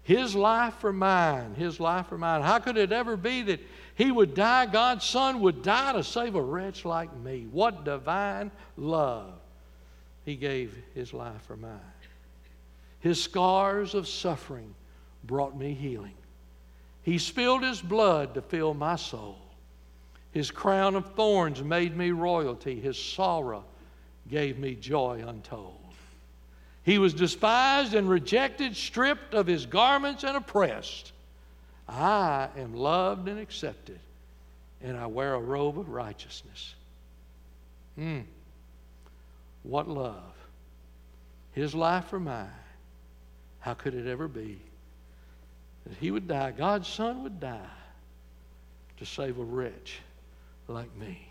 His 0.07 0.37
life 0.37 0.75
for 0.75 0.93
mine, 0.93 1.57
his 1.57 1.81
life 1.81 2.07
for 2.07 2.17
mine. 2.17 2.41
How 2.43 2.61
could 2.61 2.77
it 2.77 2.93
ever 2.93 3.17
be 3.17 3.43
that 3.43 3.59
he 3.97 4.13
would 4.13 4.35
die, 4.35 4.67
God's 4.67 5.05
Son 5.05 5.41
would 5.41 5.63
die 5.63 5.95
to 5.95 6.05
save 6.05 6.37
a 6.37 6.41
wretch 6.41 6.85
like 6.85 7.13
me? 7.17 7.49
What 7.51 7.85
divine 7.85 8.53
love. 8.77 9.33
He 10.25 10.37
gave 10.37 10.81
his 10.95 11.13
life 11.13 11.43
for 11.43 11.57
mine. 11.57 11.81
His 13.01 13.21
scars 13.21 13.97
of 13.97 14.07
suffering 14.07 14.73
brought 15.25 15.59
me 15.59 15.75
healing. 15.75 16.15
He 17.03 17.19
spilled 17.19 17.65
his 17.65 17.81
blood 17.81 18.35
to 18.35 18.43
fill 18.43 18.75
my 18.75 18.95
soul. 18.95 19.41
His 20.31 20.53
crown 20.53 20.95
of 20.95 21.15
thorns 21.15 21.65
made 21.65 21.97
me 21.97 22.13
royalty. 22.13 22.79
His 22.79 22.97
sorrow 22.97 23.65
gave 24.31 24.57
me 24.57 24.77
joy 24.77 25.25
untold. 25.27 25.86
He 26.87 26.99
was 26.99 27.15
despised 27.15 27.95
and 27.95 28.09
rejected, 28.09 28.77
stripped 28.77 29.35
of 29.35 29.49
his 29.49 29.67
garments 29.67 30.23
and 30.23 30.37
oppressed. 30.37 31.11
I 31.89 32.49
am 32.57 32.77
loved 32.77 33.27
and 33.27 33.41
accepted, 33.41 33.99
and 34.81 34.97
I 34.97 35.07
wear 35.07 35.35
a 35.35 35.41
robe 35.41 35.81
of 35.81 35.89
righteousness. 35.89 36.77
Hmm. 37.97 38.21
What 39.65 39.89
love. 39.89 40.23
His 41.55 41.75
life 41.75 42.05
for 42.05 42.21
mine. 42.21 42.47
How 43.59 43.75
could 43.75 43.95
it 43.95 44.07
ever 44.07 44.29
be 44.29 44.61
that 45.89 45.97
he 45.99 46.13
would 46.13 46.29
die, 46.29 46.53
God's 46.53 46.87
Son 46.87 47.25
would 47.25 47.41
die 47.41 47.59
to 48.99 49.05
save 49.05 49.41
a 49.41 49.45
wretch 49.45 49.99
like 50.69 50.95
me? 50.97 51.27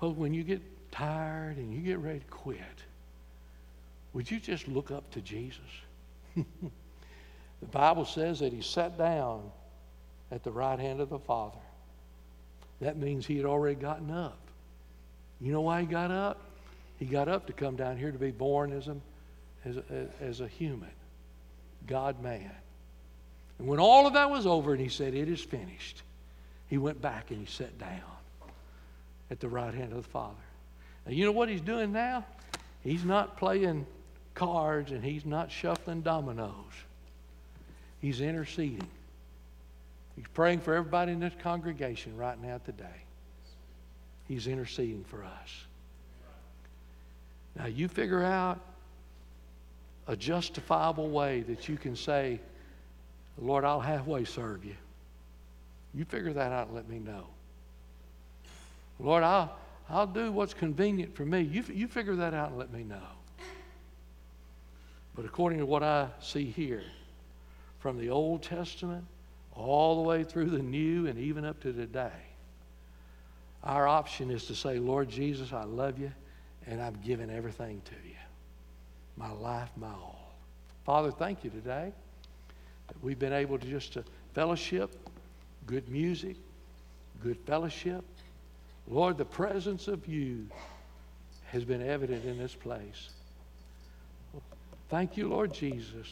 Oh, 0.00 0.08
when 0.08 0.32
you 0.32 0.44
get 0.44 0.62
tired 0.92 1.58
and 1.58 1.74
you 1.74 1.80
get 1.80 1.98
ready 1.98 2.20
to 2.20 2.26
quit, 2.30 2.58
would 4.14 4.30
you 4.30 4.40
just 4.40 4.66
look 4.68 4.90
up 4.90 5.10
to 5.12 5.20
Jesus? 5.20 5.60
the 6.36 7.66
Bible 7.70 8.06
says 8.06 8.40
that 8.40 8.52
he 8.52 8.62
sat 8.62 8.96
down 8.96 9.50
at 10.30 10.42
the 10.42 10.50
right 10.50 10.78
hand 10.78 11.00
of 11.00 11.10
the 11.10 11.18
Father. 11.18 11.58
That 12.80 12.96
means 12.96 13.26
he 13.26 13.36
had 13.36 13.46
already 13.46 13.76
gotten 13.76 14.10
up. 14.10 14.38
You 15.40 15.52
know 15.52 15.60
why 15.60 15.80
he 15.80 15.86
got 15.86 16.10
up? 16.10 16.40
He 16.98 17.04
got 17.04 17.28
up 17.28 17.46
to 17.48 17.52
come 17.52 17.76
down 17.76 17.98
here 17.98 18.10
to 18.10 18.18
be 18.18 18.30
born 18.30 18.72
as 18.72 18.88
a 18.88 18.96
as 19.64 19.76
a, 19.76 20.08
as 20.20 20.40
a 20.40 20.48
human, 20.48 20.90
God 21.86 22.22
man. 22.22 22.50
And 23.58 23.68
when 23.68 23.80
all 23.80 24.06
of 24.06 24.14
that 24.14 24.30
was 24.30 24.46
over 24.46 24.72
and 24.72 24.80
he 24.80 24.88
said, 24.88 25.14
It 25.14 25.28
is 25.28 25.40
finished, 25.40 26.02
he 26.68 26.78
went 26.78 27.00
back 27.00 27.30
and 27.30 27.40
he 27.40 27.46
sat 27.46 27.78
down 27.78 28.00
at 29.30 29.40
the 29.40 29.48
right 29.48 29.72
hand 29.72 29.92
of 29.92 30.02
the 30.02 30.08
Father. 30.10 30.34
And 31.06 31.14
you 31.14 31.24
know 31.24 31.32
what 31.32 31.48
he's 31.48 31.60
doing 31.60 31.92
now? 31.92 32.24
He's 32.82 33.04
not 33.04 33.36
playing 33.36 33.86
cards 34.34 34.92
and 34.92 35.04
he's 35.04 35.24
not 35.24 35.50
shuffling 35.50 36.02
dominoes. 36.02 36.72
He's 38.00 38.20
interceding. 38.20 38.86
He's 40.16 40.26
praying 40.34 40.60
for 40.60 40.74
everybody 40.74 41.12
in 41.12 41.20
this 41.20 41.32
congregation 41.42 42.16
right 42.16 42.40
now 42.40 42.60
today. 42.64 43.02
He's 44.28 44.46
interceding 44.46 45.04
for 45.04 45.24
us. 45.24 45.64
Now, 47.56 47.66
you 47.66 47.88
figure 47.88 48.22
out 48.22 48.60
a 50.06 50.16
justifiable 50.16 51.08
way 51.08 51.40
that 51.42 51.68
you 51.68 51.76
can 51.76 51.96
say, 51.96 52.40
Lord, 53.38 53.64
I'll 53.64 53.80
halfway 53.80 54.24
serve 54.24 54.64
you. 54.64 54.74
You 55.94 56.04
figure 56.04 56.32
that 56.32 56.52
out 56.52 56.66
and 56.66 56.76
let 56.76 56.88
me 56.88 56.98
know. 56.98 57.26
Lord, 58.98 59.22
I'll, 59.22 59.56
I'll 59.88 60.06
do 60.06 60.32
what's 60.32 60.54
convenient 60.54 61.14
for 61.14 61.24
me. 61.24 61.42
You, 61.42 61.64
you 61.72 61.88
figure 61.88 62.16
that 62.16 62.34
out 62.34 62.50
and 62.50 62.58
let 62.58 62.72
me 62.72 62.82
know. 62.82 63.02
But 65.14 65.24
according 65.24 65.60
to 65.60 65.66
what 65.66 65.82
I 65.82 66.08
see 66.20 66.44
here, 66.44 66.82
from 67.78 67.98
the 67.98 68.10
Old 68.10 68.42
Testament 68.42 69.04
all 69.54 69.96
the 69.96 70.08
way 70.08 70.24
through 70.24 70.50
the 70.50 70.62
New 70.62 71.06
and 71.06 71.18
even 71.18 71.44
up 71.44 71.60
to 71.60 71.72
today, 71.72 72.10
our 73.62 73.86
option 73.86 74.30
is 74.30 74.46
to 74.46 74.54
say, 74.54 74.78
Lord 74.78 75.08
Jesus, 75.08 75.52
I 75.52 75.64
love 75.64 75.98
you 75.98 76.10
and 76.66 76.82
I'm 76.82 76.98
giving 77.04 77.30
everything 77.30 77.82
to 77.84 78.08
you 78.08 78.14
my 79.16 79.30
life, 79.30 79.68
my 79.76 79.88
all. 79.88 80.32
Father, 80.84 81.10
thank 81.10 81.44
you 81.44 81.50
today 81.50 81.92
that 82.88 83.02
we've 83.02 83.18
been 83.18 83.32
able 83.32 83.58
to 83.58 83.66
just 83.66 83.92
to 83.92 84.04
fellowship, 84.34 84.96
good 85.66 85.88
music, 85.88 86.36
good 87.22 87.38
fellowship. 87.46 88.04
Lord, 88.88 89.16
the 89.16 89.24
presence 89.24 89.88
of 89.88 90.06
you 90.06 90.46
has 91.46 91.64
been 91.64 91.82
evident 91.82 92.24
in 92.24 92.38
this 92.38 92.54
place. 92.54 93.10
Thank 94.94 95.16
you, 95.16 95.26
Lord 95.26 95.52
Jesus, 95.52 96.06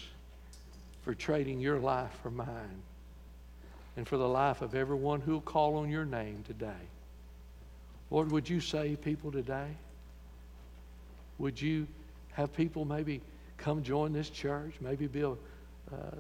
for 1.02 1.14
trading 1.14 1.60
your 1.60 1.78
life 1.78 2.10
for 2.20 2.32
mine 2.32 2.82
and 3.96 4.08
for 4.08 4.16
the 4.16 4.26
life 4.26 4.60
of 4.60 4.74
everyone 4.74 5.20
who 5.20 5.34
will 5.34 5.40
call 5.40 5.76
on 5.76 5.88
your 5.88 6.04
name 6.04 6.42
today. 6.44 6.82
Lord, 8.10 8.32
would 8.32 8.48
you 8.48 8.58
save 8.58 9.00
people 9.00 9.30
today? 9.30 9.68
Would 11.38 11.62
you 11.62 11.86
have 12.32 12.52
people 12.56 12.84
maybe 12.84 13.20
come 13.56 13.84
join 13.84 14.12
this 14.12 14.28
church, 14.28 14.74
maybe 14.80 15.06
be 15.06 15.20
a, 15.20 15.30
uh, 15.30 15.36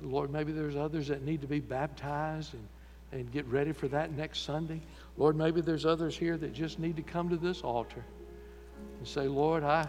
Lord, 0.00 0.30
maybe 0.30 0.52
there's 0.52 0.76
others 0.76 1.08
that 1.08 1.24
need 1.24 1.40
to 1.40 1.48
be 1.48 1.58
baptized 1.58 2.54
and, 2.54 2.68
and 3.10 3.32
get 3.32 3.44
ready 3.46 3.72
for 3.72 3.88
that 3.88 4.12
next 4.12 4.44
Sunday. 4.44 4.80
Lord, 5.16 5.34
maybe 5.34 5.62
there's 5.62 5.84
others 5.84 6.16
here 6.16 6.36
that 6.36 6.52
just 6.52 6.78
need 6.78 6.94
to 6.94 7.02
come 7.02 7.28
to 7.30 7.36
this 7.36 7.62
altar 7.62 8.04
and 9.00 9.08
say, 9.08 9.26
Lord, 9.26 9.64
I, 9.64 9.88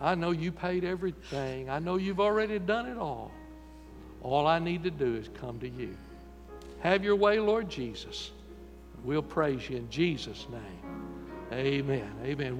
I 0.00 0.14
know 0.14 0.30
you 0.30 0.52
paid 0.52 0.84
everything. 0.84 1.70
I 1.70 1.78
know 1.78 1.96
you've 1.96 2.20
already 2.20 2.58
done 2.58 2.86
it 2.86 2.98
all. 2.98 3.30
All 4.22 4.46
I 4.46 4.58
need 4.58 4.82
to 4.84 4.90
do 4.90 5.16
is 5.16 5.28
come 5.40 5.58
to 5.60 5.68
you. 5.68 5.96
Have 6.80 7.04
your 7.04 7.16
way, 7.16 7.40
Lord 7.40 7.68
Jesus. 7.68 8.30
We'll 9.04 9.22
praise 9.22 9.68
you 9.68 9.76
in 9.76 9.88
Jesus' 9.90 10.46
name. 10.50 10.84
Amen. 11.52 12.10
Amen. 12.24 12.52